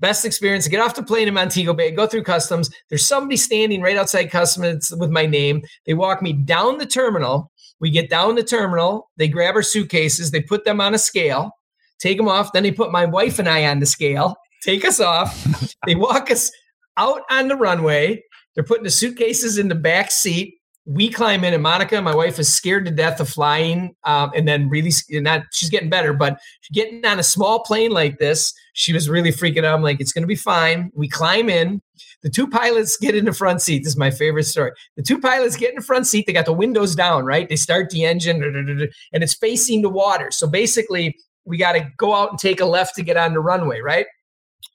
[0.01, 2.71] Best experience get off the plane in Montego Bay, go through customs.
[2.89, 5.63] There's somebody standing right outside customs with my name.
[5.87, 7.51] They walk me down the terminal.
[7.81, 9.11] We get down the terminal.
[9.17, 10.31] They grab our suitcases.
[10.31, 11.51] They put them on a scale,
[11.99, 12.53] take them off.
[12.53, 15.47] Then they put my wife and I on the scale, take us off.
[15.87, 16.51] they walk us
[16.97, 18.23] out on the runway.
[18.55, 20.55] They're putting the suitcases in the back seat
[20.91, 24.49] we climb in, and Monica, my wife, is scared to death of flying, um, and
[24.49, 25.43] then really not.
[25.53, 26.41] She's getting better, but
[26.73, 29.75] getting on a small plane like this, she was really freaking out.
[29.75, 30.91] I'm like, it's going to be fine.
[30.95, 31.83] We climb in.
[32.23, 33.85] The two pilots get in the front seat.
[33.85, 34.73] This is my favorite story.
[34.97, 36.25] The two pilots get in the front seat.
[36.27, 37.47] They got the windows down, right?
[37.47, 40.31] They start the engine, and it's facing the water.
[40.31, 43.41] So basically, we got to go out and take a left to get on the
[43.41, 44.07] runway, right?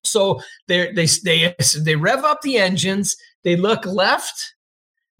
[0.03, 3.17] So they they they they rev up the engines.
[3.43, 4.53] They look left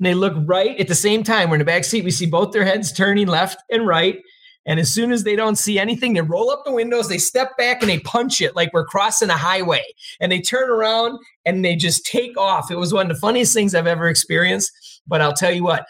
[0.04, 1.50] and they look right at the same time.
[1.50, 2.04] We're in the back seat.
[2.04, 4.22] We see both their heads turning left and right.
[4.66, 7.56] And as soon as they don't see anything, they roll up the windows, they step
[7.58, 9.82] back and they punch it like we're crossing a highway.
[10.20, 12.70] And they turn around and they just take off.
[12.70, 14.74] It was one of the funniest things I've ever experienced.
[15.08, 15.86] But I'll tell you what,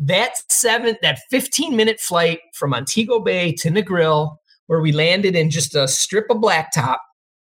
[0.00, 5.48] that seven, that 15 minute flight from Montego Bay to Negril, where we landed in
[5.48, 6.98] just a strip of blacktop,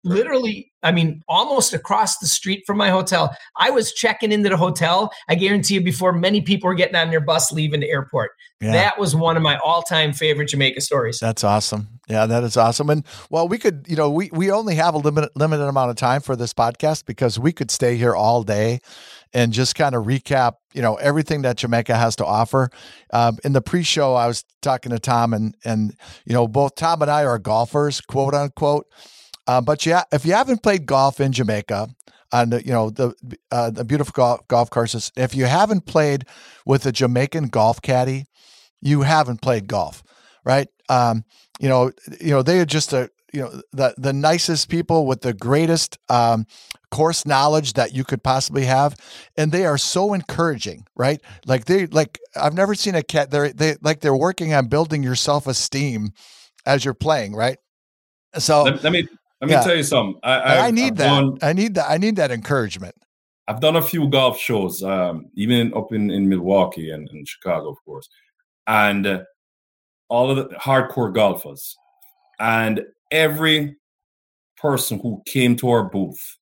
[0.04, 3.36] literally, I mean, almost across the street from my hotel.
[3.58, 5.12] I was checking into the hotel.
[5.30, 8.32] I guarantee you, before many people were getting on their bus leaving the airport.
[8.60, 8.72] Yeah.
[8.74, 11.20] That was one of my all-time favorite Jamaica stories.
[11.20, 12.00] That's awesome.
[12.08, 12.90] Yeah, that is awesome.
[12.90, 15.96] And well, we could, you know, we we only have a limited limited amount of
[15.96, 18.80] time for this podcast because we could stay here all day
[19.34, 22.70] and just kind of recap, you know, everything that Jamaica has to offer.
[23.12, 27.02] Um, in the pre-show, I was talking to Tom, and and you know, both Tom
[27.02, 28.86] and I are golfers, quote unquote.
[29.48, 31.90] Uh, but yeah, if you haven't played golf in Jamaica,
[32.34, 33.14] on the, you know the
[33.52, 36.26] uh, the beautiful golf, golf courses, if you haven't played
[36.66, 38.26] with a Jamaican golf caddy,
[38.82, 40.04] you haven't played golf,
[40.44, 40.68] right?
[40.90, 41.24] Um,
[41.60, 45.22] you know, you know they are just a you know the the nicest people with
[45.22, 46.46] the greatest um,
[46.92, 48.96] course knowledge that you could possibly have,
[49.38, 51.22] and they are so encouraging, right?
[51.46, 53.30] Like they like I've never seen a cat.
[53.30, 56.12] They're they like they're working on building your self esteem
[56.66, 57.58] as you're playing, right?
[58.40, 59.08] So let, let me
[59.44, 59.64] let me yeah.
[59.64, 60.18] tell you something.
[60.24, 61.06] I, I, I need I've that.
[61.06, 61.92] Done, I need that.
[61.92, 62.96] I need that encouragement.
[63.50, 67.72] I've done a few golf shows, um, even up in, in Milwaukee and, and Chicago,
[67.72, 68.08] of course,
[68.68, 69.24] and uh,
[70.08, 71.76] all of the hardcore golfers,
[72.40, 73.76] and every
[74.56, 76.38] person who came to our booth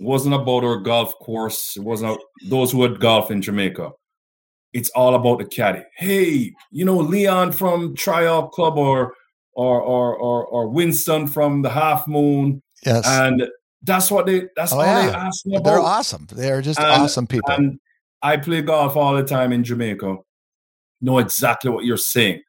[0.00, 1.76] wasn't about our golf course.
[1.76, 3.92] It wasn't those who had golf in Jamaica.
[4.72, 5.84] It's all about the caddy.
[5.96, 9.14] Hey, you know Leon from Try Tryall Club or
[9.54, 12.62] or or or, or Winston from the Half Moon.
[12.84, 13.48] Yes, and
[13.82, 14.48] that's what they.
[14.56, 15.06] That's oh, all yeah.
[15.06, 15.70] they ask me about.
[15.70, 16.26] They're awesome.
[16.30, 17.50] They're just and, awesome people.
[17.52, 17.78] And
[18.22, 20.16] I play golf all the time in Jamaica.
[21.00, 22.42] Know exactly what you're saying,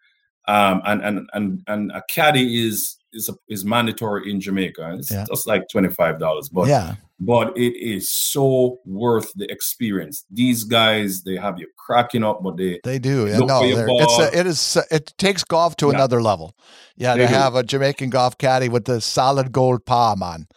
[0.47, 4.95] um, and and and and a caddy is is a, is mandatory in Jamaica.
[4.99, 5.25] It's yeah.
[5.27, 10.25] just like twenty five dollars, but yeah, but it is so worth the experience.
[10.29, 13.27] These guys, they have you cracking up, but they they do.
[13.27, 15.93] Yeah, no, it's a, it is it takes golf to yeah.
[15.93, 16.55] another level.
[16.95, 17.33] Yeah, they to do.
[17.33, 20.47] have a Jamaican golf caddy with the solid gold palm on.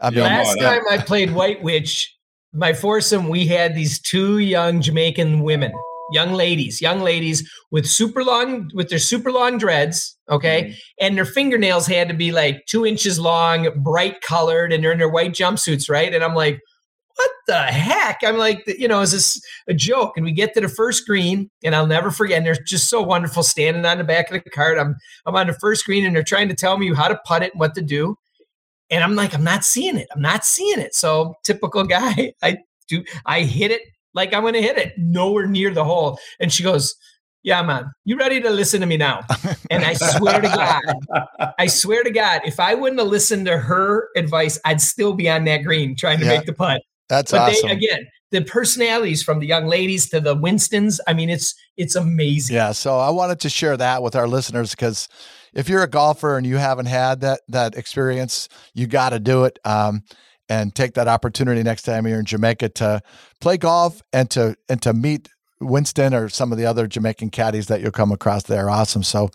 [0.00, 2.14] I mean, last time I played White Witch,
[2.52, 5.72] my foursome, we had these two young Jamaican women
[6.12, 10.74] young ladies, young ladies with super long with their super long dreads, okay, mm-hmm.
[11.00, 14.98] and their fingernails had to be like two inches long, bright colored, and they're in
[14.98, 16.14] their white jumpsuits, right?
[16.14, 16.60] And I'm like,
[17.16, 18.20] what the heck?
[18.24, 20.14] I'm like, you know, is this a joke?
[20.16, 22.38] And we get to the first green, and I'll never forget.
[22.38, 24.78] And they're just so wonderful standing on the back of the cart.
[24.78, 27.42] I'm I'm on the first green, and they're trying to tell me how to putt
[27.42, 28.16] it and what to do.
[28.90, 30.08] And I'm like, I'm not seeing it.
[30.14, 30.94] I'm not seeing it.
[30.94, 33.82] So typical guy, I do I hit it
[34.14, 36.18] like I'm going to hit it nowhere near the hole.
[36.40, 36.94] And she goes,
[37.42, 39.20] yeah, man, you ready to listen to me now?
[39.70, 40.82] And I swear to God,
[41.58, 45.28] I swear to God, if I wouldn't have listened to her advice, I'd still be
[45.28, 46.80] on that green trying to yeah, make the putt.
[47.10, 47.68] That's but awesome.
[47.68, 51.96] They, again, the personalities from the young ladies to the Winstons, I mean, it's it's
[51.96, 52.56] amazing.
[52.56, 52.72] Yeah.
[52.72, 55.08] So I wanted to share that with our listeners because
[55.52, 59.44] if you're a golfer and you haven't had that that experience, you got to do
[59.44, 59.58] it.
[59.66, 60.02] Um,
[60.48, 63.00] and take that opportunity next time you're in Jamaica to
[63.40, 65.28] play golf and to and to meet
[65.60, 68.44] Winston or some of the other Jamaican caddies that you'll come across.
[68.44, 69.02] They're awesome.
[69.02, 69.30] So,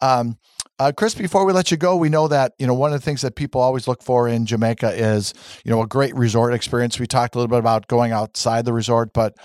[0.00, 0.38] um,
[0.78, 3.04] uh, Chris, before we let you go, we know that you know one of the
[3.04, 6.98] things that people always look for in Jamaica is you know a great resort experience.
[6.98, 9.36] We talked a little bit about going outside the resort, but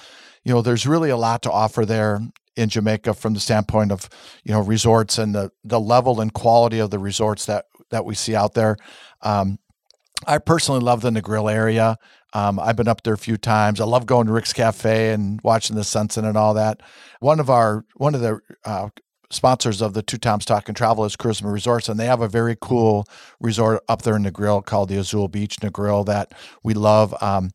[0.43, 2.21] you know there's really a lot to offer there
[2.55, 4.09] in Jamaica from the standpoint of
[4.43, 8.15] you know resorts and the the level and quality of the resorts that that we
[8.15, 8.77] see out there.
[9.21, 9.59] Um,
[10.25, 11.97] I personally love the Negril area.
[12.33, 13.79] Um, I've been up there a few times.
[13.79, 16.81] I love going to Rick's Cafe and watching the sunset and all that.
[17.19, 18.89] One of our one of the uh,
[19.29, 22.27] sponsors of the Two Toms Talk and Travel is Karisma Resorts, and they have a
[22.27, 23.07] very cool
[23.39, 27.15] resort up there in Negril called the Azul Beach Negril that we love.
[27.21, 27.51] Um,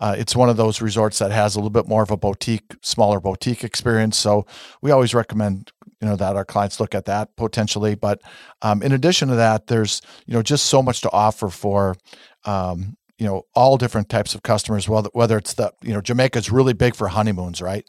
[0.00, 2.74] uh, it's one of those resorts that has a little bit more of a boutique,
[2.82, 4.16] smaller boutique experience.
[4.16, 4.46] So
[4.80, 7.94] we always recommend you know that our clients look at that potentially.
[7.94, 8.22] But
[8.62, 11.96] um, in addition to that, there's you know just so much to offer for
[12.44, 14.88] um, you know all different types of customers.
[14.88, 17.86] Whether whether it's the you know Jamaica's really big for honeymoons, right?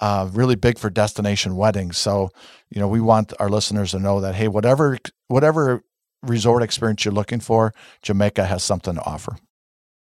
[0.00, 1.96] Uh, really big for destination weddings.
[1.96, 2.30] So
[2.70, 5.82] you know we want our listeners to know that hey, whatever whatever
[6.22, 9.36] resort experience you're looking for, Jamaica has something to offer.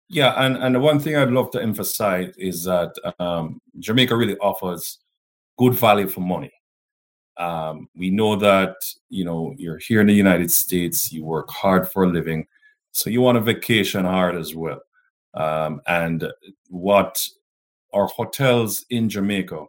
[0.09, 4.37] Yeah, and and the one thing I'd love to emphasize is that um, Jamaica really
[4.39, 4.99] offers
[5.59, 6.53] good value for money.
[7.37, 8.77] Um, we know that
[9.09, 12.47] you know you're here in the United States, you work hard for a living,
[12.93, 14.81] so you want to vacation hard as well.
[15.35, 16.31] Um, and
[16.69, 17.27] what
[17.93, 19.65] our hotels in Jamaica,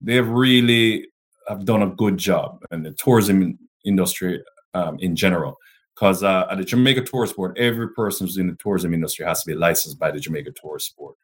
[0.00, 1.08] they've really
[1.48, 4.42] have done a good job, and the tourism industry
[4.72, 5.58] um, in general.
[5.94, 9.44] Because uh, at the Jamaica Tourist Board, every person who's in the tourism industry has
[9.44, 11.14] to be licensed by the Jamaica Tourist Board.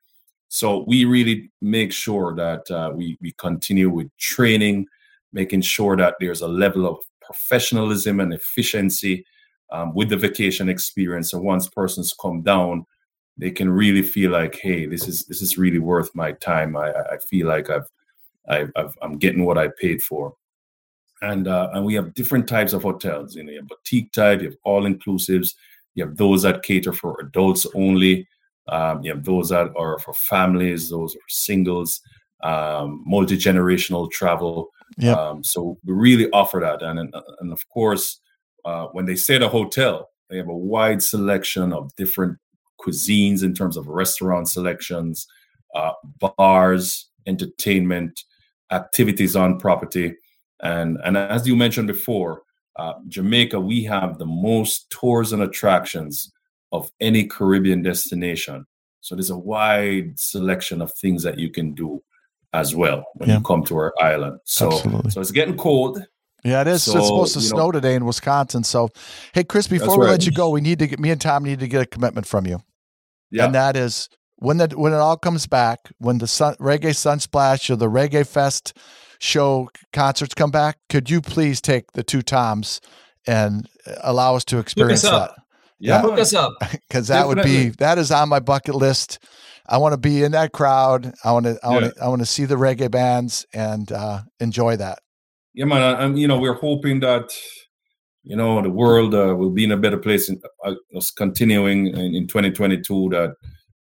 [0.49, 4.87] So we really make sure that uh, we we continue with training
[5.33, 9.25] making sure that there's a level of professionalism and efficiency
[9.73, 11.33] um, with the vacation experience.
[11.33, 12.87] And once persons come down,
[13.37, 16.77] they can really feel like, hey, this is this is really worth my time.
[16.77, 17.89] I, I feel like I've,
[18.49, 20.35] I've, I've I'm getting what I paid for.
[21.23, 23.37] And uh, and we have different types of hotels.
[23.37, 25.55] You know, you have boutique type, you have all inclusives,
[25.95, 28.27] you have those that cater for adults only.
[28.69, 32.01] Um, you have those that are for families, those are singles,
[32.43, 34.69] um, multi generational travel.
[34.99, 35.17] Yep.
[35.17, 38.21] Um, so we really offer that, and and, and of course,
[38.65, 42.39] uh, when they say the hotel, they have a wide selection of different
[42.81, 45.27] cuisines in terms of restaurant selections,
[45.75, 48.25] uh, bars, entertainment,
[48.73, 50.17] activities on property,
[50.63, 52.43] and and as you mentioned before,
[52.77, 56.33] uh, Jamaica, we have the most tours and attractions
[56.73, 58.67] of any Caribbean destination.
[59.01, 62.03] So there's a wide selection of things that you can do
[62.53, 63.37] as well when Yeah.
[63.39, 64.39] you come to our island.
[64.45, 65.11] So Absolutely.
[65.13, 66.03] so it's getting cold.
[66.43, 66.83] Yeah, it is.
[66.83, 68.65] So, it's supposed to you know- snow today in Wisconsin.
[68.65, 68.89] So,
[69.35, 70.13] hey, Chris, before we right.
[70.13, 72.27] let you go, we need to get me and Tom need to get a commitment
[72.27, 72.61] from you,
[73.31, 73.45] Yeah.
[73.45, 77.69] and that is when that when it all comes back, when the sun, Reggae Sunsplash
[77.69, 78.73] or the Reggae Fest
[79.19, 82.81] show concerts come back, could you please take the two Toms
[83.27, 83.69] and
[84.03, 85.35] allow us to experience up.
[85.35, 85.43] that?
[85.79, 86.01] yeah.
[86.01, 86.55] Hook us up.
[86.89, 89.19] Because that would be that is on my bucket list.
[89.67, 91.13] I want to be in that crowd.
[91.25, 94.23] I want to I want to I want to see the reggae bands and uh,
[94.41, 95.01] enjoy that.
[95.55, 95.83] Yeah, man.
[96.01, 97.31] And, you know, we're hoping that
[98.23, 101.89] you know the world uh, will be in a better place in uh, us continuing
[101.89, 103.09] in, in 2022.
[103.11, 103.35] That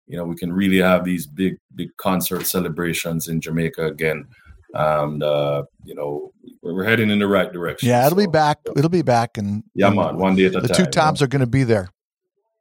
[0.08, 4.26] you know we can really have these big, big concert celebrations in Jamaica again.
[4.74, 7.90] And uh, you know we're, heading in the right direction.
[7.90, 8.60] Yeah, it'll be So, back.
[8.76, 10.18] It'll be back, and Yeah, man.
[10.18, 10.78] One day at a The time.
[10.78, 11.26] two you toms know.
[11.26, 11.90] are going to be there.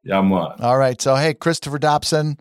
[0.03, 0.53] Yeah, man.
[0.59, 0.99] All right.
[1.01, 2.37] So, hey, Christopher Dobson,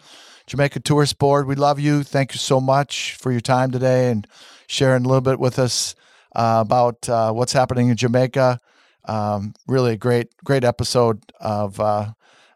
[0.48, 2.02] Jamaica Tourist Board, we love you.
[2.02, 4.26] Thank you so much for your time today and
[4.66, 5.94] sharing a little bit with us
[6.34, 8.58] uh, about uh, what's happening in Jamaica.
[9.04, 12.12] Um, really a great, great episode of uh,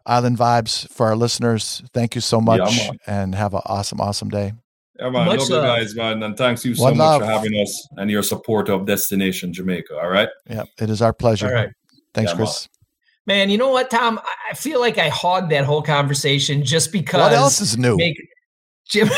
[0.07, 1.83] Island Vibes for our listeners.
[1.93, 2.97] Thank you so much man.
[3.05, 4.53] and have an awesome, awesome day.
[4.99, 5.27] Yeah, man.
[5.27, 6.23] Much love you guys, man.
[6.23, 7.21] And thanks you so One much love.
[7.21, 9.95] for having us and your support of Destination Jamaica.
[9.99, 10.29] All right.
[10.49, 11.47] Yeah, it is our pleasure.
[11.47, 11.69] All right.
[12.15, 12.61] Thanks, Yeah, Chris.
[12.61, 12.69] Man,
[13.27, 14.19] you know what, Tom?
[14.23, 17.21] I- I feel like I hogged that whole conversation just because.
[17.21, 17.95] What else is new?
[17.97, 18.17] Make
[18.87, 19.09] Jim.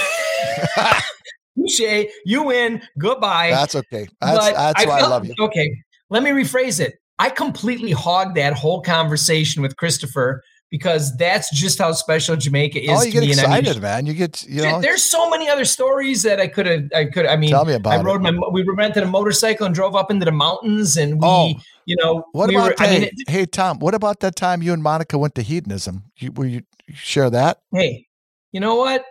[1.57, 2.81] Touche, you win.
[2.99, 3.49] Goodbye.
[3.51, 4.07] That's okay.
[4.21, 5.33] That's, that's why I love you.
[5.39, 5.73] Okay,
[6.09, 6.95] let me rephrase it.
[7.17, 12.89] I completely hogged that whole conversation with Christopher because that's just how special Jamaica is
[12.91, 13.31] Oh, to you get me.
[13.31, 14.05] and I mean, excited, man.
[14.05, 16.83] You get, you know, there's so many other stories that I could have.
[16.93, 17.25] I could.
[17.25, 18.21] I mean, tell me about I it.
[18.21, 18.31] my.
[18.51, 21.53] We rented a motorcycle and drove up into the mountains, and we, Oh,
[21.85, 22.75] you know, What we about were.
[22.77, 22.87] that?
[22.87, 25.41] I mean, hey, it, hey, Tom, what about that time you and Monica went to
[25.41, 26.05] hedonism?
[26.17, 26.63] You, will you
[26.93, 27.59] share that?
[27.71, 28.07] hey,
[28.51, 29.05] you know what?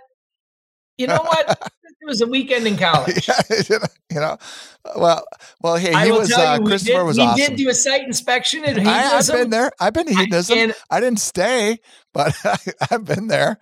[0.98, 1.48] You know what?
[1.84, 3.28] it was a weekend in college.
[3.28, 3.40] yeah,
[4.10, 4.38] you know,
[4.96, 5.24] well,
[5.60, 7.46] well, hey, I he was, uh, you, Christopher did, was we awesome.
[7.46, 9.70] did do a site inspection at I, I've been there.
[9.80, 10.58] I've been to I- hedonism.
[10.58, 11.78] and I, didn't stay,
[12.12, 12.56] but I,
[12.90, 13.58] have been there.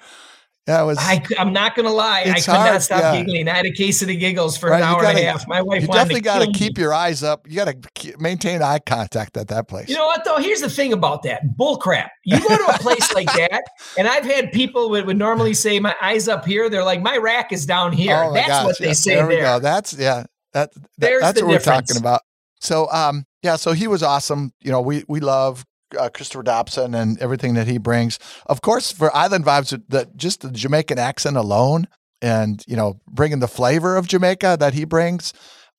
[0.68, 0.96] Yeah, it was.
[1.00, 2.20] I, am not going to lie.
[2.20, 3.16] I could hard, not stop yeah.
[3.16, 3.48] giggling.
[3.48, 5.48] I had a case of the giggles for Right, an hour and gotta- a half.
[5.48, 6.82] My wife you definitely got to keep me.
[6.82, 7.48] your eyes up.
[7.50, 9.88] You got to maintain eye contact at that place.
[9.88, 10.38] You know what though?
[10.38, 12.12] Here's the thing about that bull crap.
[12.24, 13.64] You go to a place like that,
[13.98, 16.70] and I've had people would, would normally say my eyes up here.
[16.70, 18.22] They're like my rack is down here.
[18.24, 19.26] Oh That's gosh, what they yeah, say there.
[19.26, 19.36] there.
[19.38, 19.58] we go.
[19.58, 20.24] That's yeah.
[20.52, 22.20] That, that- that's what we're talking about.
[22.60, 24.52] So um yeah, so he was awesome.
[24.60, 25.64] You know, we we love
[25.98, 28.18] uh, Christopher Dobson and everything that he brings.
[28.46, 31.86] Of course, for Island Vibes, that just the Jamaican accent alone,
[32.20, 35.32] and you know, bringing the flavor of Jamaica that he brings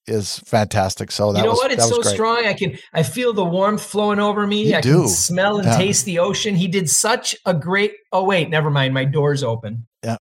[0.05, 1.11] is fantastic.
[1.11, 1.71] So that you know was what?
[1.71, 2.13] It's so great.
[2.13, 2.45] strong.
[2.45, 4.69] I can I feel the warmth flowing over me.
[4.69, 5.01] You I do.
[5.01, 5.77] can smell and Yeah.
[5.77, 6.55] taste the ocean.
[6.55, 7.93] He did such a great.
[8.11, 8.93] Oh wait, never mind.
[8.93, 9.87] My door's open.
[10.03, 10.17] Yeah.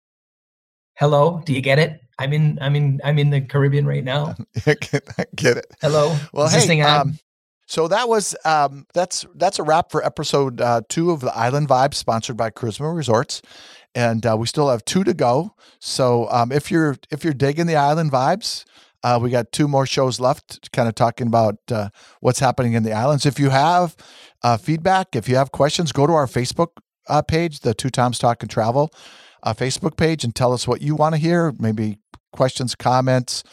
[0.94, 1.42] Hello.
[1.44, 1.98] Do you get it?
[2.18, 2.58] I'm in.
[2.60, 3.00] I'm in.
[3.02, 4.36] I'm in the Caribbean right now.
[4.64, 5.66] Get it?
[5.80, 6.16] Hello.
[6.32, 7.18] Well, Is hey, um,
[7.72, 11.70] so that was um, that's that's a wrap for episode uh, two of the Island
[11.70, 13.40] Vibe, sponsored by Karisma Resorts,
[13.94, 15.54] and uh, we still have two to go.
[15.78, 18.66] So um, if you're if you're digging the Island Vibes,
[19.02, 21.88] uh, we got two more shows left, kind of talking about uh,
[22.20, 23.24] what's happening in the islands.
[23.24, 23.96] If you have
[24.42, 26.72] uh, feedback, if you have questions, go to our Facebook
[27.08, 28.92] uh, page, the Two Toms Talk and Travel
[29.44, 31.54] uh, Facebook page, and tell us what you want to hear.
[31.58, 31.96] Maybe
[32.32, 33.44] questions, comments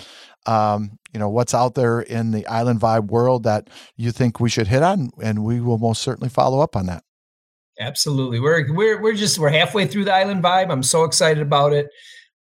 [0.45, 4.49] um, you know, what's out there in the island vibe world that you think we
[4.49, 7.03] should hit on, and we will most certainly follow up on that.
[7.79, 8.39] Absolutely.
[8.39, 10.69] We're we're we're just we're halfway through the island vibe.
[10.69, 11.87] I'm so excited about it.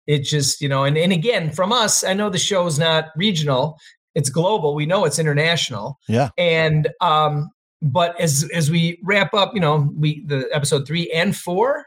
[0.06, 3.06] It just, you know, and, and again, from us, I know the show is not
[3.16, 3.78] regional,
[4.14, 4.74] it's global.
[4.74, 5.98] We know it's international.
[6.08, 6.28] Yeah.
[6.38, 7.50] And um,
[7.82, 11.84] but as as we wrap up, you know, we the episode three and four,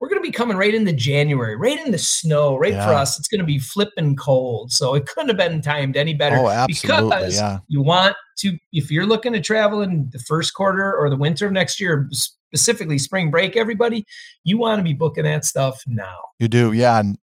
[0.00, 3.18] we're gonna be coming right into January, right into snow, right for us.
[3.18, 4.72] It's gonna be flipping cold.
[4.72, 7.08] So it couldn't have been timed any better Oh, absolutely.
[7.10, 7.58] because Yeah.
[7.68, 11.46] you want to if you're looking to travel in the first quarter or the winter
[11.46, 14.04] of next year, specifically spring break, everybody,
[14.44, 16.16] you want to be booking that stuff now.
[16.38, 17.18] You do, yeah, and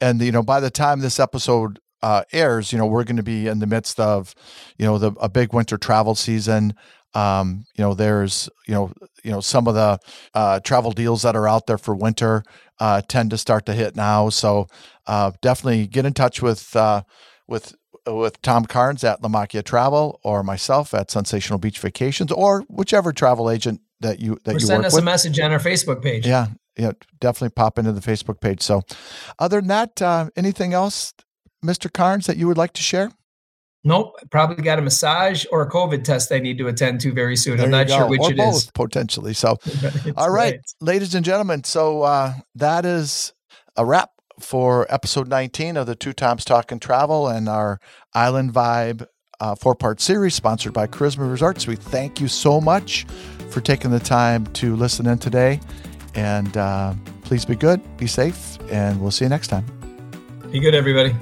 [0.00, 3.22] and you know by the time this episode uh, airs, you know we're going to
[3.22, 4.34] be in the midst of,
[4.78, 6.74] you know, the a big winter travel season.
[7.14, 8.92] Um, you know, there's you know
[9.22, 9.98] you know some of the
[10.34, 12.42] uh, travel deals that are out there for winter
[12.78, 14.28] uh, tend to start to hit now.
[14.28, 14.66] So
[15.06, 17.02] uh, definitely get in touch with uh,
[17.46, 17.74] with
[18.06, 23.50] with Tom Carnes at Lamakia Travel or myself at Sensational Beach Vacations or whichever travel
[23.50, 25.02] agent that you that or you send us with.
[25.02, 26.26] a message on our Facebook page.
[26.26, 28.62] Yeah, yeah, definitely pop into the Facebook page.
[28.62, 28.82] So,
[29.38, 31.14] other than that, uh, anything else,
[31.64, 31.92] Mr.
[31.92, 33.12] Carnes, that you would like to share?
[33.84, 34.14] Nope.
[34.30, 37.56] Probably got a massage or a COVID test they need to attend to very soon.
[37.56, 38.70] There I'm not sure which or it both, is.
[38.70, 39.34] potentially.
[39.34, 39.58] So,
[40.16, 41.64] all right, ladies and gentlemen.
[41.64, 43.32] So uh, that is
[43.76, 47.80] a wrap for episode 19 of the Two Toms Talk and Travel and our
[48.14, 49.06] Island Vibe
[49.42, 51.66] uh, four part series sponsored by Karisma Resorts.
[51.66, 53.04] We thank you so much
[53.50, 55.60] for taking the time to listen in today.
[56.14, 59.66] And uh, please be good, be safe, and we'll see you next time.
[60.52, 61.14] Be good, everybody.